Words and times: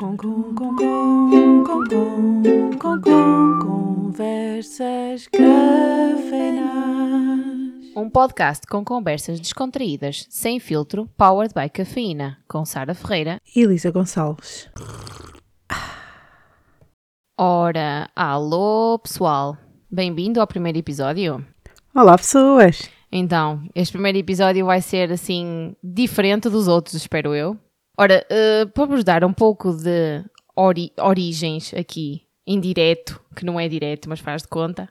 Com, 0.00 0.16
com, 0.16 0.54
com, 0.54 0.76
com, 0.76 1.62
com, 1.62 1.84
com, 1.84 2.78
com, 2.78 3.00
com, 3.02 3.58
conversas 3.60 5.26
cafeinadas. 5.26 6.64
Um 7.94 8.08
podcast 8.08 8.66
com 8.66 8.82
conversas 8.82 9.38
descontraídas, 9.38 10.26
sem 10.30 10.58
filtro, 10.58 11.06
powered 11.18 11.52
by 11.52 11.68
cafeína, 11.68 12.38
com 12.48 12.64
Sara 12.64 12.94
Ferreira. 12.94 13.42
E 13.54 13.60
Elisa 13.60 13.90
Gonçalves. 13.90 14.70
Ora, 17.38 18.08
alô 18.16 18.98
pessoal, 19.00 19.58
bem-vindo 19.90 20.40
ao 20.40 20.46
primeiro 20.46 20.78
episódio. 20.78 21.44
Olá, 21.94 22.16
pessoas. 22.16 22.88
Então, 23.12 23.68
este 23.74 23.92
primeiro 23.92 24.16
episódio 24.16 24.64
vai 24.64 24.80
ser 24.80 25.12
assim 25.12 25.76
diferente 25.84 26.48
dos 26.48 26.68
outros, 26.68 26.94
espero 26.94 27.34
eu. 27.34 27.58
Ora, 27.96 28.26
uh, 28.30 28.68
para 28.70 28.86
vos 28.86 29.04
dar 29.04 29.24
um 29.24 29.32
pouco 29.32 29.72
de 29.72 30.24
ori 30.56 30.92
origens 30.98 31.72
aqui, 31.74 32.22
indireto, 32.46 33.20
que 33.36 33.44
não 33.44 33.58
é 33.58 33.68
direto, 33.68 34.08
mas 34.08 34.20
faz 34.20 34.42
de 34.42 34.48
conta, 34.48 34.88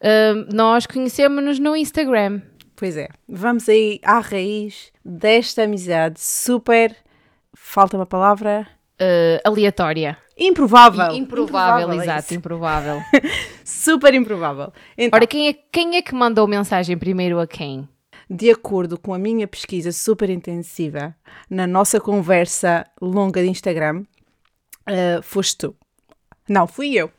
uh, 0.00 0.54
nós 0.54 0.86
conhecemos-nos 0.86 1.58
no 1.58 1.76
Instagram. 1.76 2.40
Pois 2.74 2.96
é, 2.96 3.08
vamos 3.28 3.68
aí 3.68 4.00
à 4.04 4.20
raiz 4.20 4.92
desta 5.04 5.62
amizade 5.62 6.20
super. 6.20 6.94
Falta 7.54 7.96
uma 7.96 8.06
palavra. 8.06 8.68
Uh, 9.00 9.40
aleatória. 9.44 10.16
Improvável. 10.38 11.12
I 11.12 11.18
improvável, 11.18 11.86
improvável, 11.86 12.02
exato, 12.02 12.32
improvável. 12.34 13.02
super 13.64 14.12
improvável. 14.14 14.72
Então, 14.96 15.16
Ora, 15.16 15.26
quem 15.26 15.48
é, 15.48 15.52
quem 15.52 15.96
é 15.96 16.02
que 16.02 16.14
mandou 16.14 16.46
mensagem 16.46 16.96
primeiro 16.96 17.38
a 17.38 17.46
quem? 17.46 17.88
De 18.28 18.50
acordo 18.50 18.98
com 18.98 19.14
a 19.14 19.18
minha 19.18 19.46
pesquisa 19.46 19.92
super 19.92 20.28
intensiva 20.28 21.14
na 21.48 21.66
nossa 21.66 22.00
conversa 22.00 22.86
longa 23.00 23.42
de 23.42 23.48
Instagram, 23.48 24.04
uh, 24.88 25.22
foste 25.22 25.58
tu. 25.58 25.76
Não, 26.48 26.66
fui 26.66 26.94
eu. 26.94 27.10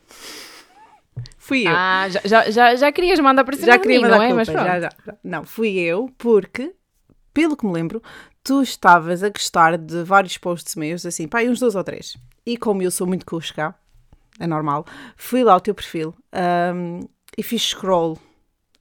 Fui 1.38 1.66
eu. 1.66 1.72
Ah, 1.73 2.08
já, 2.09 2.22
já, 2.25 2.52
já, 2.52 2.75
já 2.75 2.91
querias 2.91 3.19
mandar 3.19 3.45
para 3.45 3.55
cima 3.55 3.67
já 3.67 3.80
queria 3.80 3.97
mim, 3.97 4.03
mandar 4.03 4.17
não 4.17 4.23
é? 4.23 4.27
culpa, 4.27 4.38
Mas 4.38 4.47
já, 4.47 4.80
já, 4.80 4.89
já. 5.05 5.17
Não, 5.23 5.45
fui 5.45 5.77
eu, 5.77 6.11
porque, 6.17 6.73
pelo 7.33 7.55
que 7.55 7.66
me 7.66 7.71
lembro, 7.71 8.02
tu 8.44 8.61
estavas 8.61 9.23
a 9.23 9.30
gostar 9.30 9.77
de 9.77 10.03
vários 10.03 10.38
posts 10.38 10.75
meus, 10.75 11.05
assim, 11.05 11.27
pá, 11.27 11.42
uns 11.44 11.59
dois 11.59 11.75
ou 11.75 11.83
três. 11.83 12.17
E 12.45 12.58
como 12.58 12.81
eu 12.81 12.92
sou 12.92 13.08
muito 13.08 13.25
cusca, 13.25 13.75
é 14.39 14.45
normal, 14.45 14.86
fui 15.16 15.44
lá 15.44 15.53
ao 15.53 15.61
teu 15.61 15.73
perfil 15.73 16.14
um, 16.73 16.99
e 17.38 17.44
fiz 17.44 17.61
scroll. 17.61 18.17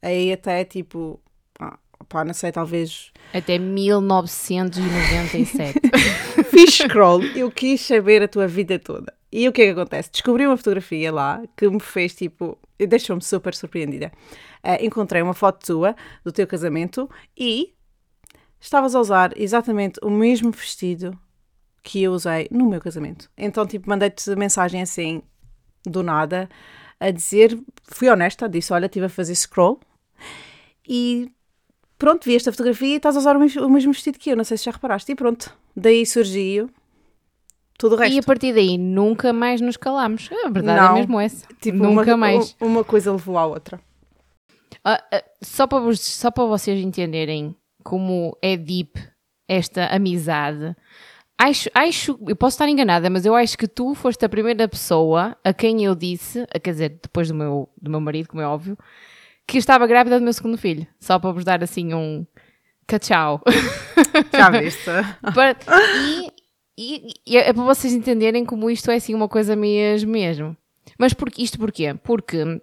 Aí 0.01 0.31
até 0.31 0.63
tipo, 0.63 1.19
pá, 2.09 2.23
não 2.23 2.33
sei, 2.33 2.51
talvez 2.51 3.11
Até 3.33 3.57
1997. 3.57 5.79
fiz 6.49 6.73
scroll, 6.73 7.23
eu 7.35 7.51
quis 7.51 7.81
saber 7.81 8.23
a 8.23 8.27
tua 8.27 8.47
vida 8.47 8.79
toda. 8.79 9.13
E 9.31 9.47
o 9.47 9.51
que 9.51 9.61
é 9.61 9.65
que 9.65 9.71
acontece? 9.71 10.11
Descobri 10.11 10.47
uma 10.47 10.57
fotografia 10.57 11.11
lá 11.11 11.43
que 11.55 11.69
me 11.69 11.79
fez 11.79 12.15
tipo, 12.15 12.57
deixou-me 12.79 13.21
super 13.21 13.53
surpreendida. 13.53 14.11
Eh, 14.63 14.85
encontrei 14.85 15.21
uma 15.21 15.33
foto 15.33 15.65
tua 15.65 15.95
do 16.23 16.31
teu 16.31 16.47
casamento 16.47 17.09
e 17.37 17.73
estavas 18.59 18.95
a 18.95 18.99
usar 18.99 19.33
exatamente 19.35 19.99
o 20.01 20.09
mesmo 20.09 20.51
vestido 20.51 21.17
que 21.83 22.03
eu 22.03 22.13
usei 22.13 22.47
no 22.51 22.69
meu 22.69 22.81
casamento. 22.81 23.29
Então, 23.37 23.65
tipo, 23.65 23.89
mandei-te 23.89 24.35
mensagem 24.35 24.81
assim, 24.81 25.21
do 25.85 26.03
nada, 26.03 26.49
a 26.99 27.11
dizer, 27.11 27.57
fui 27.83 28.09
honesta, 28.09 28.49
disse: 28.49 28.73
Olha, 28.73 28.85
estive 28.85 29.05
a 29.05 29.09
fazer 29.09 29.35
scroll 29.35 29.79
e 30.87 31.31
pronto, 31.97 32.25
vi 32.25 32.35
esta 32.35 32.51
fotografia 32.51 32.93
e 32.93 32.97
estás 32.97 33.15
a 33.15 33.19
usar 33.19 33.35
o 33.35 33.39
mesmo, 33.39 33.65
o 33.65 33.69
mesmo 33.69 33.91
vestido 33.93 34.17
que 34.19 34.29
eu, 34.29 34.37
não 34.37 34.43
sei 34.43 34.57
se 34.57 34.65
já 34.65 34.71
reparaste. 34.71 35.11
E 35.11 35.15
pronto, 35.15 35.53
daí 35.75 36.05
surgiu 36.05 36.69
tudo 37.77 37.95
o 37.95 37.97
resto. 37.99 38.13
e 38.15 38.19
a 38.19 38.23
partir 38.23 38.53
daí 38.53 38.77
nunca 38.77 39.31
mais 39.33 39.61
nos 39.61 39.77
calámos. 39.77 40.29
A 40.45 40.49
verdade 40.49 40.81
Não. 40.81 40.91
é 40.95 40.99
mesmo 40.99 41.19
essa. 41.19 41.45
Tipo, 41.61 41.77
nunca 41.77 42.11
uma, 42.11 42.17
mais. 42.17 42.55
Uma 42.59 42.83
coisa 42.83 43.11
levou 43.11 43.37
à 43.37 43.45
outra. 43.45 43.79
Ah, 44.83 45.03
ah, 45.13 45.23
só, 45.43 45.67
para 45.67 45.79
vos- 45.79 45.99
só 46.01 46.31
para 46.31 46.45
vocês 46.45 46.79
entenderem 46.83 47.55
como 47.83 48.37
é 48.41 48.55
deep 48.57 48.99
esta 49.49 49.85
amizade, 49.87 50.75
acho, 51.37 51.69
acho, 51.73 52.19
eu 52.27 52.35
posso 52.35 52.55
estar 52.55 52.67
enganada, 52.69 53.09
mas 53.09 53.25
eu 53.25 53.33
acho 53.35 53.57
que 53.57 53.67
tu 53.67 53.93
foste 53.95 54.23
a 54.25 54.29
primeira 54.29 54.67
pessoa 54.67 55.37
a 55.43 55.53
quem 55.53 55.83
eu 55.85 55.93
disse, 55.95 56.41
a- 56.53 56.59
quer 56.59 56.71
dizer, 56.71 56.99
depois 57.01 57.27
do 57.29 57.35
meu, 57.35 57.69
do 57.81 57.89
meu 57.91 57.99
marido, 58.01 58.27
como 58.29 58.41
é 58.41 58.47
óbvio, 58.47 58.77
que 59.47 59.57
estava 59.57 59.87
grávida 59.87 60.19
do 60.19 60.23
meu 60.23 60.33
segundo 60.33 60.57
filho. 60.57 60.85
Só 60.99 61.17
para 61.17 61.31
vos 61.31 61.43
dar 61.45 61.63
assim 61.63 61.93
um 61.93 62.25
cachau. 62.85 63.41
Já 64.33 64.49
viste? 64.49 64.83
Para- 65.33 65.57
e, 65.97 66.31
e- 66.77 67.13
e 67.25 67.37
é 67.37 67.53
para 67.53 67.63
vocês 67.63 67.93
entenderem 67.93 68.45
como 68.45 68.69
isto 68.69 68.91
é 68.91 68.95
assim 68.95 69.13
uma 69.15 69.27
coisa 69.27 69.55
mesmo 69.55 70.11
mesmo. 70.11 70.55
Mas 70.99 71.13
por, 71.13 71.29
isto 71.37 71.57
porquê? 71.57 71.93
Porque 72.03 72.59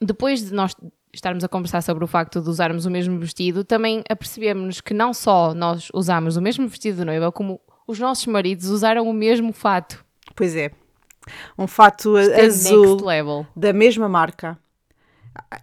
depois 0.00 0.44
de 0.44 0.54
nós 0.54 0.74
estarmos 1.12 1.42
a 1.44 1.48
conversar 1.48 1.82
sobre 1.82 2.04
o 2.04 2.06
facto 2.06 2.40
de 2.42 2.48
usarmos 2.48 2.84
o 2.86 2.90
mesmo 2.90 3.18
vestido, 3.18 3.64
também 3.64 4.02
apercebemos 4.08 4.80
que 4.80 4.92
não 4.92 5.14
só 5.14 5.54
nós 5.54 5.88
usámos 5.94 6.36
o 6.36 6.42
mesmo 6.42 6.68
vestido 6.68 6.98
de 6.98 7.04
noiva, 7.04 7.32
como 7.32 7.60
os 7.86 7.98
nossos 7.98 8.26
maridos 8.26 8.68
usaram 8.68 9.08
o 9.08 9.12
mesmo 9.12 9.52
fato. 9.52 10.04
pois 10.34 10.54
é. 10.56 10.70
Um 11.58 11.66
fato 11.66 12.16
Isto 12.18 12.32
é 12.32 12.44
azul 12.44 13.04
level. 13.04 13.46
da 13.56 13.72
mesma 13.72 14.08
marca. 14.08 14.58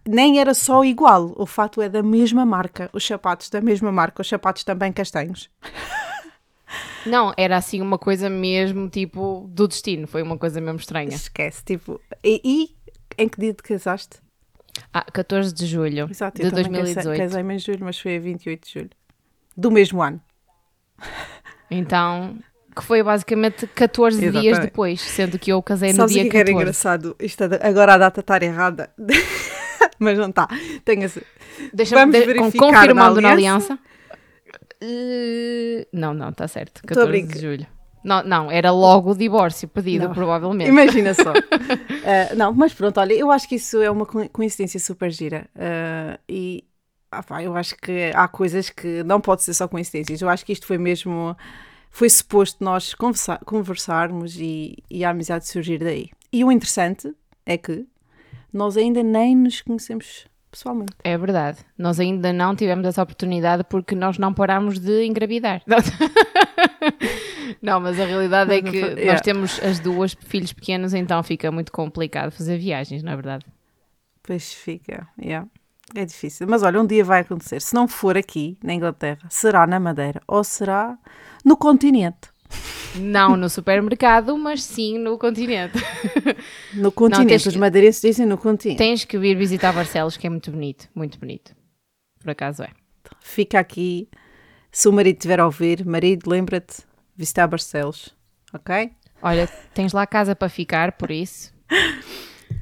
Nem 0.08 0.40
era 0.40 0.54
só 0.54 0.84
igual, 0.84 1.34
o 1.38 1.46
fato 1.46 1.82
é 1.82 1.90
da 1.90 2.02
mesma 2.04 2.46
marca. 2.46 2.90
Os 2.94 3.06
sapatos 3.06 3.50
da 3.50 3.62
mesma 3.62 3.92
marca, 3.92 4.22
os 4.22 4.28
sapatos 4.28 4.64
também 4.64 4.92
castanhos. 4.92 5.50
Não, 7.06 7.34
era 7.38 7.58
assim 7.58 7.82
uma 7.82 7.98
coisa 8.00 8.30
mesmo 8.30 8.90
tipo 8.90 9.46
do 9.52 9.68
destino, 9.68 10.08
foi 10.08 10.22
uma 10.24 10.38
coisa 10.38 10.60
mesmo 10.62 10.80
estranha. 10.80 11.10
Esquece, 11.14 11.64
tipo. 11.64 12.00
E, 12.24 12.42
e 12.44 12.76
em 13.22 13.28
que 13.28 13.40
dia 13.40 13.54
te 13.54 13.62
casaste? 13.62 14.18
Ah, 14.92 15.04
14 15.12 15.54
de 15.54 15.66
julho 15.68 16.08
Exato, 16.10 16.42
de 16.42 16.48
eu 16.48 16.52
também 16.52 16.72
casei- 16.72 16.94
2018. 16.96 17.18
casei-me 17.20 17.54
em 17.56 17.60
julho, 17.60 17.80
mas 17.82 18.00
foi 18.00 18.16
a 18.16 18.20
28 18.20 18.66
de 18.66 18.74
julho. 18.74 18.90
Do 19.56 19.70
mesmo 19.70 20.02
ano. 20.02 20.20
Então, 21.70 22.38
que 22.76 22.84
foi 22.84 23.04
basicamente 23.04 23.68
14 23.68 24.32
dias 24.32 24.58
depois, 24.60 25.00
sendo 25.02 25.38
que 25.38 25.52
eu 25.52 25.62
casei 25.62 25.92
no 25.92 25.98
Sabes 25.98 26.12
o 26.12 26.14
dia 26.16 26.24
que 26.24 26.28
é 26.30 26.32
que 26.32 26.38
era 26.38 26.46
14. 26.46 26.62
engraçado? 26.62 27.16
Isto 27.20 27.44
é- 27.44 27.68
agora 27.68 27.94
a 27.94 27.98
data 28.00 28.22
está 28.22 28.38
errada. 28.42 28.92
mas 30.04 30.18
não 30.20 30.30
está. 30.30 30.48
Deixa-me 31.74 32.02
Vamos 32.02 32.16
de- 32.20 32.26
verificar 32.26 32.60
confirmando 32.74 33.16
na 33.16 33.30
na 33.30 33.32
aliança? 33.34 33.74
aliança. 33.74 33.80
Eh, 34.82 35.88
não, 35.94 36.14
não, 36.14 36.30
está 36.30 36.48
certo. 36.48 36.78
Estou 36.78 37.04
a 37.04 37.06
14 37.06 37.12
brincar. 37.12 37.34
de 37.36 37.42
julho. 37.42 37.68
Não, 38.04 38.22
não, 38.24 38.52
era 38.52 38.70
logo 38.70 39.12
o 39.12 39.16
divórcio 39.16 39.66
pedido, 39.68 40.08
Não. 40.10 40.14
provavelmente. 40.14 40.70
Imagina 40.70 41.14
só. 41.14 41.32
Uh, 41.32 42.36
não, 42.36 42.52
mas 42.54 42.74
pronto, 42.74 43.00
olha, 43.00 43.14
eu 43.14 43.32
acho 43.32 43.48
que 43.48 43.56
isso 43.56 43.82
é 43.82 43.90
uma 43.90 44.06
co- 44.06 44.28
coincidência 44.30 44.78
super 44.80 45.10
gira. 45.10 45.48
Uh, 45.56 46.20
e 46.28 46.66
ah 47.10 47.24
pá, 47.24 47.42
eu 47.42 47.56
acho 47.56 47.76
que 47.78 48.12
há 48.14 48.28
coisas 48.28 48.70
que 48.70 49.04
não 49.04 49.22
pode 49.22 49.44
ser 49.44 49.54
só 49.54 49.70
coincidências. 49.70 50.22
Eu 50.22 50.28
acho 50.28 50.46
que 50.46 50.52
isto 50.52 50.66
foi 50.68 50.78
mesmo. 50.78 51.36
Foi 51.90 52.10
suposto 52.10 52.62
nós 52.64 52.94
conversa- 52.94 53.40
conversarmos 53.46 54.36
e, 54.38 54.76
e 54.90 55.06
a 55.06 55.12
amizade 55.12 55.48
surgir 55.48 55.78
daí. 55.78 56.10
E 56.32 56.44
o 56.44 56.52
interessante 56.52 57.14
é 57.46 57.56
que 57.58 57.86
nós 58.54 58.78
ainda 58.78 59.02
nem 59.02 59.36
nos 59.36 59.62
conhecemos 59.62 60.26
pessoalmente. 60.52 60.94
É 61.04 61.18
verdade. 61.18 61.60
Nós 61.78 62.00
ainda 62.00 62.32
não 62.32 62.56
tivemos 62.56 62.86
essa 62.86 63.02
oportunidade 63.02 63.64
porque 63.64 63.96
nós 63.96 64.18
não 64.18 64.34
parámos 64.34 64.80
de 64.80 65.06
engravidar. 65.06 65.62
Não, 67.62 67.80
mas 67.80 68.00
a 68.00 68.06
realidade 68.06 68.54
é 68.54 68.62
Mas 68.62 68.72
que 68.72 68.82
nós 68.82 68.98
yeah. 68.98 69.22
temos 69.22 69.64
as 69.64 69.80
duas 69.80 70.14
filhos 70.20 70.52
pequenos, 70.52 70.94
então 70.94 71.22
fica 71.24 71.52
muito 71.52 71.72
complicado 71.72 72.32
fazer 72.32 72.58
viagens, 72.58 73.04
não 73.04 73.14
é 73.14 73.16
verdade? 73.16 73.46
Pois 74.22 74.54
fica, 74.54 75.08
yeah. 75.22 75.48
é 75.96 76.04
difícil. 76.04 76.48
Mas 76.50 76.64
olha, 76.64 76.82
um 76.82 76.86
dia 76.86 77.04
vai 77.04 77.22
acontecer. 77.22 77.62
Se 77.62 77.74
não 77.74 77.88
for 77.88 78.18
aqui, 78.18 78.58
na 78.64 78.74
Inglaterra, 78.74 79.20
será 79.30 79.66
na 79.68 79.80
Madeira 79.80 80.22
ou 80.28 80.44
será 80.44 80.98
no 81.44 81.56
continente. 81.56 82.33
Não 82.96 83.36
no 83.36 83.50
supermercado, 83.50 84.38
mas 84.38 84.64
sim 84.64 84.98
no 84.98 85.18
continente. 85.18 85.78
No 86.74 86.92
continente, 86.92 87.30
tens 87.30 87.46
os 87.46 87.56
madeirenses 87.56 88.02
dizem 88.02 88.26
no 88.26 88.38
continente. 88.38 88.78
Tens 88.78 89.06
que 89.06 89.18
vir 89.18 89.36
visitar 89.36 89.72
Barcelos, 89.74 90.18
que 90.18 90.28
é 90.28 90.30
muito 90.30 90.52
bonito, 90.52 90.90
muito 90.94 91.20
bonito. 91.20 91.56
Por 92.20 92.32
acaso 92.32 92.64
é. 92.64 92.70
Fica 93.22 93.60
aqui, 93.60 94.08
se 94.72 94.88
o 94.88 94.92
marido 94.92 95.18
estiver 95.18 95.40
a 95.40 95.46
ouvir, 95.46 95.86
marido, 95.86 96.30
lembra-te, 96.30 96.84
visitar 97.16 97.48
Barcelos, 97.48 98.16
ok? 98.54 98.92
Olha, 99.22 99.48
tens 99.74 99.94
lá 99.94 100.06
casa 100.06 100.36
para 100.36 100.50
ficar, 100.50 100.94
por 100.94 101.10
isso. 101.10 101.54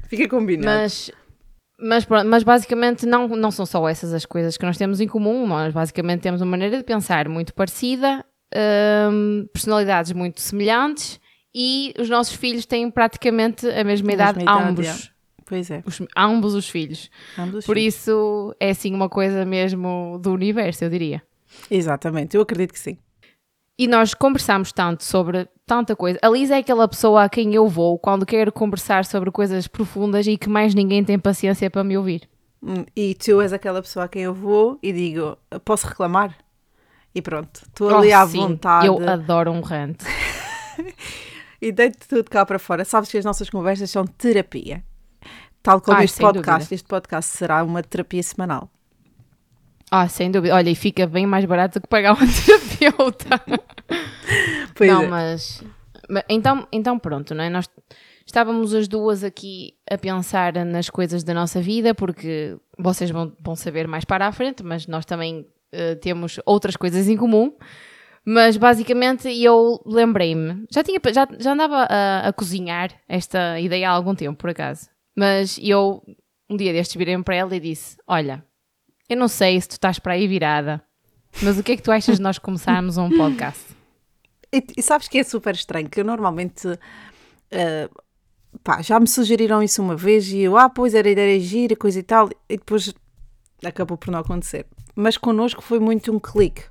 Fica 0.08 0.28
combinado. 0.28 0.66
Mas, 0.66 1.10
mas, 1.78 2.06
mas 2.06 2.42
basicamente 2.42 3.04
não, 3.06 3.26
não 3.28 3.50
são 3.50 3.66
só 3.66 3.88
essas 3.88 4.12
as 4.12 4.24
coisas 4.24 4.56
que 4.56 4.64
nós 4.64 4.76
temos 4.76 5.00
em 5.00 5.08
comum. 5.08 5.46
Nós 5.46 5.72
basicamente 5.72 6.20
temos 6.20 6.40
uma 6.40 6.50
maneira 6.50 6.76
de 6.76 6.84
pensar 6.84 7.28
muito 7.28 7.52
parecida, 7.54 8.24
hum, 9.10 9.46
personalidades 9.52 10.12
muito 10.12 10.40
semelhantes 10.40 11.20
e 11.54 11.92
os 11.98 12.08
nossos 12.08 12.34
filhos 12.34 12.64
têm 12.66 12.90
praticamente 12.90 13.66
a 13.68 13.84
mesma 13.84 14.10
A 14.10 14.14
idade, 14.14 14.38
mesma 14.38 14.52
idade, 14.52 14.68
ambos. 14.70 14.84
yeah. 14.86 15.02
Pois 15.44 15.70
é. 15.70 15.82
Os, 15.84 16.00
ambos 16.16 16.54
os 16.54 16.68
filhos. 16.68 17.10
ambos 17.38 17.56
os 17.56 17.66
Por 17.66 17.76
filhos. 17.76 17.94
isso 17.94 18.56
é 18.58 18.70
assim 18.70 18.94
uma 18.94 19.08
coisa 19.08 19.44
mesmo 19.44 20.18
do 20.22 20.32
universo, 20.32 20.84
eu 20.84 20.88
diria. 20.90 21.22
Exatamente, 21.70 22.36
eu 22.36 22.42
acredito 22.42 22.72
que 22.72 22.78
sim. 22.78 22.96
E 23.78 23.86
nós 23.86 24.14
conversámos 24.14 24.72
tanto 24.72 25.02
sobre 25.04 25.48
tanta 25.66 25.96
coisa. 25.96 26.18
A 26.22 26.28
Lisa 26.28 26.54
é 26.54 26.58
aquela 26.58 26.86
pessoa 26.86 27.24
a 27.24 27.28
quem 27.28 27.54
eu 27.54 27.66
vou 27.68 27.98
quando 27.98 28.24
quero 28.24 28.52
conversar 28.52 29.04
sobre 29.04 29.30
coisas 29.30 29.66
profundas 29.66 30.26
e 30.26 30.36
que 30.38 30.48
mais 30.48 30.74
ninguém 30.74 31.02
tem 31.04 31.18
paciência 31.18 31.70
para 31.70 31.82
me 31.84 31.96
ouvir. 31.98 32.28
Hum, 32.62 32.84
E 32.96 33.14
tu 33.14 33.40
és 33.40 33.52
aquela 33.52 33.82
pessoa 33.82 34.04
a 34.04 34.08
quem 34.08 34.22
eu 34.22 34.32
vou 34.34 34.78
e 34.82 34.92
digo, 34.92 35.36
posso 35.64 35.86
reclamar? 35.86 36.36
E 37.14 37.20
pronto, 37.20 37.62
estou 37.66 37.94
ali 37.96 38.12
Oh, 38.12 38.16
à 38.18 38.26
sim, 38.26 38.38
vontade 38.38 38.86
Eu 38.86 39.08
adoro 39.08 39.50
um 39.52 39.60
rant. 39.60 40.02
e 41.60 41.70
deito 41.72 42.08
tudo 42.08 42.30
cá 42.30 42.44
para 42.46 42.58
fora. 42.58 42.84
Sabes 42.84 43.10
que 43.10 43.18
as 43.18 43.24
nossas 43.24 43.50
conversas 43.50 43.90
são 43.90 44.06
terapia. 44.06 44.82
Tal 45.62 45.80
como 45.80 45.98
Ai, 45.98 46.04
este 46.06 46.18
podcast. 46.20 46.60
dúvida. 46.60 46.74
Este 46.74 46.88
podcast 46.88 47.36
será 47.36 47.62
uma 47.62 47.82
terapia 47.82 48.22
semanal. 48.22 48.70
Ah, 49.90 50.08
sem 50.08 50.30
dúvida. 50.30 50.54
Olha, 50.54 50.70
e 50.70 50.74
fica 50.74 51.06
bem 51.06 51.26
mais 51.26 51.44
barato 51.44 51.78
do 51.78 51.82
que 51.82 51.88
pagar 51.88 52.14
uma 52.14 52.26
terapeuta. 52.26 53.40
Pois 54.74 54.90
não, 54.90 55.02
é. 55.02 55.06
mas, 55.06 55.62
mas- 56.08 56.24
então, 56.28 56.66
então 56.72 56.98
pronto, 56.98 57.34
não 57.34 57.44
é? 57.44 57.50
Nós 57.50 57.68
estávamos 58.26 58.74
as 58.74 58.88
duas 58.88 59.22
aqui 59.22 59.74
a 59.88 59.98
pensar 59.98 60.54
nas 60.64 60.88
coisas 60.88 61.22
da 61.22 61.34
nossa 61.34 61.60
vida, 61.60 61.94
porque 61.94 62.56
vocês 62.78 63.10
vão, 63.10 63.36
vão 63.38 63.54
saber 63.54 63.86
mais 63.86 64.04
para 64.06 64.26
a 64.26 64.32
frente, 64.32 64.62
mas 64.64 64.86
nós 64.86 65.04
também 65.04 65.46
eh, 65.72 65.94
temos 65.96 66.38
outras 66.44 66.76
coisas 66.76 67.08
em 67.08 67.16
comum. 67.16 67.52
Mas 68.24 68.56
basicamente 68.56 69.28
eu 69.42 69.82
lembrei-me, 69.84 70.64
já, 70.70 70.84
tinha, 70.84 71.00
já, 71.12 71.26
já 71.40 71.52
andava 71.52 71.88
a, 71.90 72.28
a 72.28 72.32
cozinhar 72.32 72.92
esta 73.08 73.58
ideia 73.58 73.90
há 73.90 73.92
algum 73.92 74.14
tempo, 74.14 74.38
por 74.38 74.50
acaso. 74.50 74.88
Mas 75.16 75.58
eu 75.60 76.00
um 76.48 76.56
dia 76.56 76.72
destes 76.72 76.96
virei-me 76.96 77.24
para 77.24 77.34
ela 77.34 77.56
e 77.56 77.58
disse: 77.58 77.96
Olha, 78.06 78.44
eu 79.08 79.16
não 79.16 79.26
sei 79.26 79.60
se 79.60 79.68
tu 79.68 79.72
estás 79.72 79.98
para 79.98 80.12
aí 80.12 80.28
virada, 80.28 80.80
mas 81.42 81.58
o 81.58 81.64
que 81.64 81.72
é 81.72 81.76
que 81.76 81.82
tu 81.82 81.90
achas 81.90 82.18
de 82.18 82.22
nós 82.22 82.38
começarmos 82.38 82.96
um 82.96 83.10
podcast? 83.10 83.74
E, 84.52 84.62
e 84.76 84.82
sabes 84.82 85.08
que 85.08 85.18
é 85.18 85.24
super 85.24 85.54
estranho, 85.54 85.88
que 85.88 85.98
eu 85.98 86.04
normalmente 86.04 86.78
eh, 87.50 87.88
pá, 88.62 88.82
já 88.82 88.98
me 88.98 89.06
sugeriram 89.08 89.62
isso 89.62 89.82
uma 89.82 89.96
vez 89.96 90.28
e 90.28 90.40
eu, 90.40 90.56
ah, 90.56 90.68
pois 90.68 90.94
era 90.94 91.08
ideia 91.08 91.38
gira, 91.40 91.76
coisa 91.76 91.98
e 91.98 92.02
tal, 92.02 92.28
e 92.48 92.56
depois 92.56 92.92
acabou 93.64 93.96
por 93.96 94.10
não 94.10 94.18
acontecer. 94.18 94.66
Mas 94.94 95.16
connosco 95.16 95.62
foi 95.62 95.78
muito 95.78 96.12
um 96.12 96.18
clique. 96.20 96.64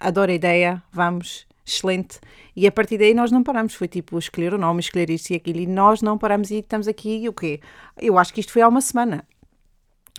Adoro 0.00 0.30
a 0.30 0.34
ideia, 0.34 0.82
vamos, 0.92 1.46
excelente. 1.66 2.18
E 2.56 2.66
a 2.66 2.72
partir 2.72 2.98
daí 2.98 3.12
nós 3.14 3.30
não 3.30 3.42
paramos, 3.42 3.74
foi 3.74 3.88
tipo 3.88 4.18
escolher 4.18 4.54
o 4.54 4.58
nome, 4.58 4.80
escolher 4.80 5.10
isto 5.10 5.30
e 5.30 5.36
aquilo, 5.36 5.58
e 5.60 5.66
nós 5.66 6.00
não 6.02 6.16
paramos 6.16 6.50
e 6.50 6.56
estamos 6.56 6.88
aqui 6.88 7.18
e 7.24 7.28
o 7.28 7.32
quê? 7.32 7.60
Eu 8.00 8.18
acho 8.18 8.32
que 8.32 8.40
isto 8.40 8.52
foi 8.52 8.62
há 8.62 8.68
uma 8.68 8.80
semana. 8.80 9.24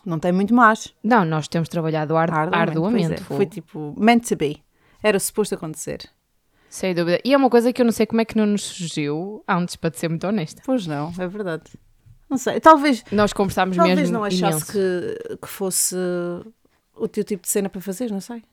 Não 0.05 0.19
tem 0.19 0.31
muito 0.31 0.53
mais. 0.53 0.93
Não, 1.03 1.25
nós 1.25 1.47
temos 1.47 1.67
trabalhado 1.69 2.15
ar- 2.15 2.53
arduamente. 2.53 3.07
pois 3.07 3.21
é. 3.21 3.23
Foi 3.23 3.45
tipo, 3.45 3.93
meant 3.97 4.27
to 4.27 4.35
be. 4.35 4.63
Era 5.03 5.19
suposto 5.19 5.55
acontecer. 5.55 6.09
Sem 6.69 6.93
dúvida. 6.93 7.19
E 7.25 7.33
é 7.33 7.37
uma 7.37 7.49
coisa 7.49 7.73
que 7.73 7.81
eu 7.81 7.85
não 7.85 7.91
sei 7.91 8.05
como 8.05 8.21
é 8.21 8.25
que 8.25 8.37
não 8.37 8.45
nos 8.45 8.61
surgiu 8.63 9.43
antes, 9.47 9.75
para 9.75 9.91
ser 9.97 10.07
muito 10.09 10.27
honesta. 10.27 10.61
Pois 10.65 10.85
não, 10.85 11.11
é 11.17 11.27
verdade. 11.27 11.63
Não 12.29 12.37
sei, 12.37 12.59
talvez, 12.59 13.03
Nós 13.11 13.33
conversámos 13.33 13.75
talvez 13.75 13.97
mesmo 13.97 14.13
não 14.13 14.23
achasse 14.23 14.43
imenso. 14.43 14.71
que, 14.71 15.37
que 15.41 15.47
fosse 15.47 15.95
o 16.99 17.07
teu 17.07 17.23
tipo 17.23 17.43
de 17.43 17.49
cena 17.49 17.69
para 17.69 17.81
fazer, 17.81 18.11
não 18.11 18.21
sei. 18.21 18.43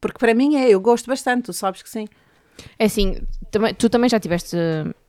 Porque 0.00 0.18
para 0.18 0.34
mim 0.34 0.56
é, 0.56 0.68
eu 0.68 0.80
gosto 0.80 1.06
bastante, 1.06 1.44
tu 1.44 1.52
sabes 1.52 1.82
que 1.82 1.90
sim. 1.90 2.06
É 2.78 2.86
assim, 2.86 3.20
tu 3.78 3.88
também 3.88 4.08
já 4.08 4.18
tiveste, 4.18 4.56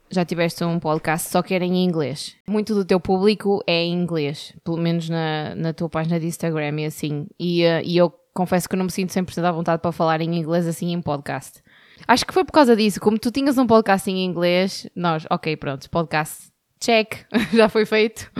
já 0.10 0.26
tiveste 0.26 0.64
um 0.64 0.80
podcast, 0.80 1.30
só 1.30 1.42
que 1.42 1.54
era 1.54 1.66
em 1.66 1.84
inglês. 1.84 2.36
Muito 2.48 2.74
do 2.74 2.86
teu 2.86 3.00
público 3.00 3.64
é 3.66 3.84
em 3.84 3.94
inglês, 3.94 4.54
pelo 4.64 4.78
menos 4.78 5.10
na, 5.10 5.56
na 5.56 5.74
tua 5.74 5.90
página 5.90 6.20
de 6.20 6.28
Instagram 6.28 6.82
e 6.82 6.86
assim. 6.86 7.28
E, 7.40 7.64
eh, 7.64 7.82
e 7.84 7.98
eu 7.98 8.12
confesso 8.34 8.70
que 8.70 8.76
não 8.76 8.86
me 8.86 8.92
sinto 8.92 9.12
100% 9.12 9.44
à 9.44 9.52
vontade 9.52 9.82
para 9.82 9.92
falar 9.92 10.22
em 10.22 10.36
inglês 10.36 10.68
assim 10.68 10.92
em 10.92 11.02
podcast. 11.02 11.62
Acho 12.08 12.26
que 12.26 12.34
foi 12.34 12.46
por 12.46 12.52
causa 12.52 12.76
disso. 12.76 13.00
Como 13.00 13.20
tu 13.20 13.32
tinhas 13.32 13.58
um 13.58 13.68
podcast 13.68 14.10
em 14.10 14.24
inglês, 14.24 14.88
nós, 14.96 15.26
ok, 15.30 15.56
pronto, 15.58 15.90
podcast, 15.90 16.52
check, 16.80 17.26
já 17.54 17.70
foi 17.70 17.86
feito. 17.86 18.32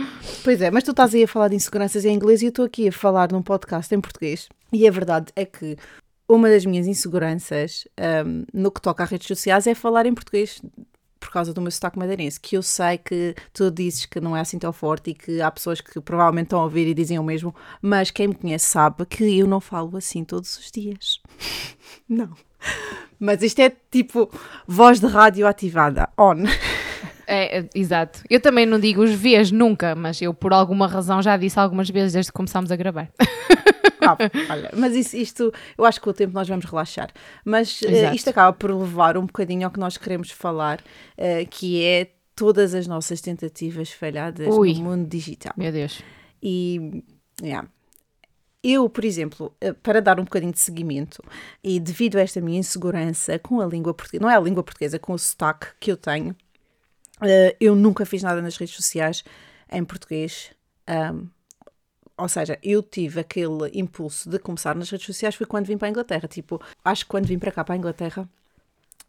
Pois 0.42 0.60
é, 0.60 0.70
mas 0.70 0.84
tu 0.84 0.90
estás 0.90 1.14
aí 1.14 1.24
a 1.24 1.28
falar 1.28 1.48
de 1.48 1.56
inseguranças 1.56 2.04
em 2.04 2.14
inglês 2.14 2.42
e 2.42 2.46
eu 2.46 2.50
estou 2.50 2.64
aqui 2.64 2.88
a 2.88 2.92
falar 2.92 3.30
num 3.30 3.42
podcast 3.42 3.94
em 3.94 4.00
português. 4.00 4.48
E 4.72 4.86
a 4.86 4.90
verdade 4.90 5.32
é 5.36 5.44
que 5.44 5.76
uma 6.28 6.48
das 6.48 6.64
minhas 6.64 6.86
inseguranças 6.86 7.86
hum, 8.24 8.44
no 8.54 8.70
que 8.70 8.80
toca 8.80 9.02
a 9.02 9.06
redes 9.06 9.26
sociais 9.26 9.66
é 9.66 9.74
falar 9.74 10.06
em 10.06 10.14
português. 10.14 10.62
Por 11.18 11.30
causa 11.30 11.52
do 11.52 11.60
meu 11.60 11.70
sotaque 11.70 11.98
madeirense, 11.98 12.40
que 12.40 12.56
eu 12.56 12.62
sei 12.62 12.96
que 12.96 13.34
tu 13.52 13.70
dizes 13.70 14.06
que 14.06 14.18
não 14.20 14.34
é 14.34 14.40
assim 14.40 14.58
tão 14.58 14.72
forte 14.72 15.10
e 15.10 15.14
que 15.14 15.42
há 15.42 15.50
pessoas 15.50 15.78
que 15.78 16.00
provavelmente 16.00 16.46
estão 16.46 16.60
a 16.60 16.64
ouvir 16.64 16.86
e 16.86 16.94
dizem 16.94 17.18
o 17.18 17.22
mesmo, 17.22 17.54
mas 17.82 18.10
quem 18.10 18.28
me 18.28 18.34
conhece 18.34 18.64
sabe 18.64 19.04
que 19.04 19.38
eu 19.38 19.46
não 19.46 19.60
falo 19.60 19.98
assim 19.98 20.24
todos 20.24 20.56
os 20.56 20.70
dias. 20.70 21.20
não. 22.08 22.34
Mas 23.18 23.42
isto 23.42 23.60
é 23.60 23.70
tipo 23.90 24.30
voz 24.66 24.98
de 24.98 25.06
rádio 25.06 25.46
ativada, 25.46 26.08
on. 26.16 26.44
É, 27.30 27.60
é, 27.60 27.68
exato. 27.74 28.22
Eu 28.28 28.40
também 28.40 28.66
não 28.66 28.78
digo 28.80 29.02
os 29.02 29.12
Vs 29.12 29.52
nunca, 29.52 29.94
mas 29.94 30.20
eu 30.20 30.34
por 30.34 30.52
alguma 30.52 30.88
razão 30.88 31.22
já 31.22 31.36
disse 31.36 31.58
algumas 31.58 31.88
vezes 31.88 32.12
desde 32.12 32.32
que 32.32 32.36
começámos 32.36 32.72
a 32.72 32.76
gravar. 32.76 33.08
Ah, 34.02 34.16
olha, 34.48 34.70
mas 34.76 34.94
isso, 34.94 35.14
isto, 35.14 35.52
eu 35.76 35.84
acho 35.84 36.00
que 36.00 36.04
com 36.04 36.10
o 36.10 36.14
tempo 36.14 36.32
nós 36.32 36.48
vamos 36.48 36.64
relaxar. 36.64 37.10
Mas 37.44 37.82
Exato. 37.82 38.16
isto 38.16 38.30
acaba 38.30 38.50
por 38.50 38.70
levar 38.70 39.18
um 39.18 39.26
bocadinho 39.26 39.66
ao 39.66 39.70
que 39.70 39.78
nós 39.78 39.98
queremos 39.98 40.30
falar, 40.30 40.82
eh, 41.18 41.44
que 41.44 41.84
é 41.84 42.10
todas 42.34 42.74
as 42.74 42.86
nossas 42.86 43.20
tentativas 43.20 43.92
falhadas 43.92 44.46
Ui. 44.48 44.72
no 44.72 44.84
mundo 44.84 45.06
digital. 45.06 45.52
Meu 45.54 45.70
Deus. 45.70 46.00
E, 46.42 47.04
yeah. 47.42 47.68
Eu, 48.62 48.88
por 48.88 49.04
exemplo, 49.04 49.54
eh, 49.60 49.74
para 49.74 50.00
dar 50.00 50.18
um 50.18 50.24
bocadinho 50.24 50.52
de 50.52 50.60
seguimento, 50.60 51.22
e 51.62 51.78
devido 51.78 52.16
a 52.16 52.22
esta 52.22 52.40
minha 52.40 52.58
insegurança 52.58 53.38
com 53.38 53.60
a 53.60 53.66
língua 53.66 53.92
portuguesa, 53.92 54.22
não 54.22 54.30
é 54.30 54.36
a 54.36 54.40
língua 54.40 54.62
portuguesa, 54.62 54.98
com 54.98 55.12
o 55.12 55.18
sotaque 55.18 55.66
que 55.78 55.92
eu 55.92 55.96
tenho, 55.96 56.34
eh, 57.22 57.56
eu 57.60 57.74
nunca 57.74 58.04
fiz 58.06 58.22
nada 58.22 58.40
nas 58.42 58.56
redes 58.56 58.74
sociais 58.74 59.24
em 59.72 59.84
português. 59.84 60.50
ahm, 60.86 61.26
ou 62.16 62.28
seja, 62.28 62.58
eu 62.62 62.82
tive 62.82 63.20
aquele 63.20 63.70
impulso 63.72 64.28
de 64.28 64.38
começar 64.38 64.74
nas 64.76 64.90
redes 64.90 65.06
sociais 65.06 65.34
foi 65.34 65.46
quando 65.46 65.66
vim 65.66 65.78
para 65.78 65.88
a 65.88 65.90
Inglaterra. 65.90 66.28
Tipo, 66.28 66.60
acho 66.84 67.04
que 67.04 67.08
quando 67.10 67.26
vim 67.26 67.38
para 67.38 67.50
cá, 67.50 67.64
para 67.64 67.74
a 67.74 67.78
Inglaterra, 67.78 68.28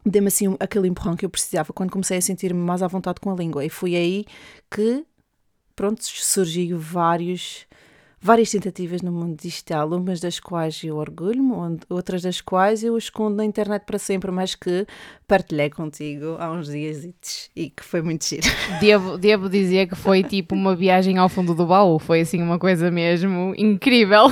deu-me 0.04 0.28
assim 0.28 0.48
um- 0.48 0.56
aquele 0.58 0.88
empurrão 0.88 1.14
que 1.16 1.24
eu 1.24 1.30
precisava 1.30 1.72
quando 1.72 1.90
comecei 1.90 2.16
a 2.18 2.22
sentir-me 2.22 2.60
mais 2.60 2.82
à 2.82 2.86
vontade 2.88 3.20
com 3.20 3.30
a 3.30 3.34
língua. 3.34 3.64
E 3.64 3.68
foi 3.70 3.94
aí 3.96 4.24
que, 4.70 5.04
pronto, 5.76 6.02
surgiu 6.04 6.78
vários, 6.78 7.66
várias 8.22 8.50
tentativas 8.50 9.02
no 9.02 9.10
mundo 9.10 9.36
digital, 9.36 9.92
umas 9.92 10.20
das 10.20 10.38
quais 10.38 10.82
eu 10.84 10.96
orgulho-me, 10.96 11.80
outras 11.90 12.22
das 12.22 12.40
quais 12.40 12.84
eu 12.84 12.96
escondo 12.96 13.36
na 13.36 13.44
internet 13.44 13.82
para 13.84 13.98
sempre, 13.98 14.30
mas 14.30 14.54
que 14.54 14.86
partilhei 15.26 15.68
contigo 15.68 16.36
há 16.38 16.52
uns 16.52 16.68
dias 16.68 17.04
e 17.56 17.70
que 17.70 17.82
foi 17.82 18.00
muito 18.00 18.24
giro. 18.24 18.46
Devo, 18.80 19.18
devo 19.18 19.48
dizer 19.48 19.88
que 19.88 19.96
foi 19.96 20.22
tipo 20.22 20.54
uma 20.54 20.76
viagem 20.76 21.18
ao 21.18 21.28
fundo 21.28 21.54
do 21.54 21.66
baú. 21.66 21.98
Foi 21.98 22.20
assim 22.20 22.40
uma 22.40 22.58
coisa 22.58 22.90
mesmo 22.90 23.54
incrível. 23.56 24.26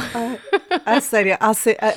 A 0.84 1.00
sério, 1.00 1.36
há 1.40 1.52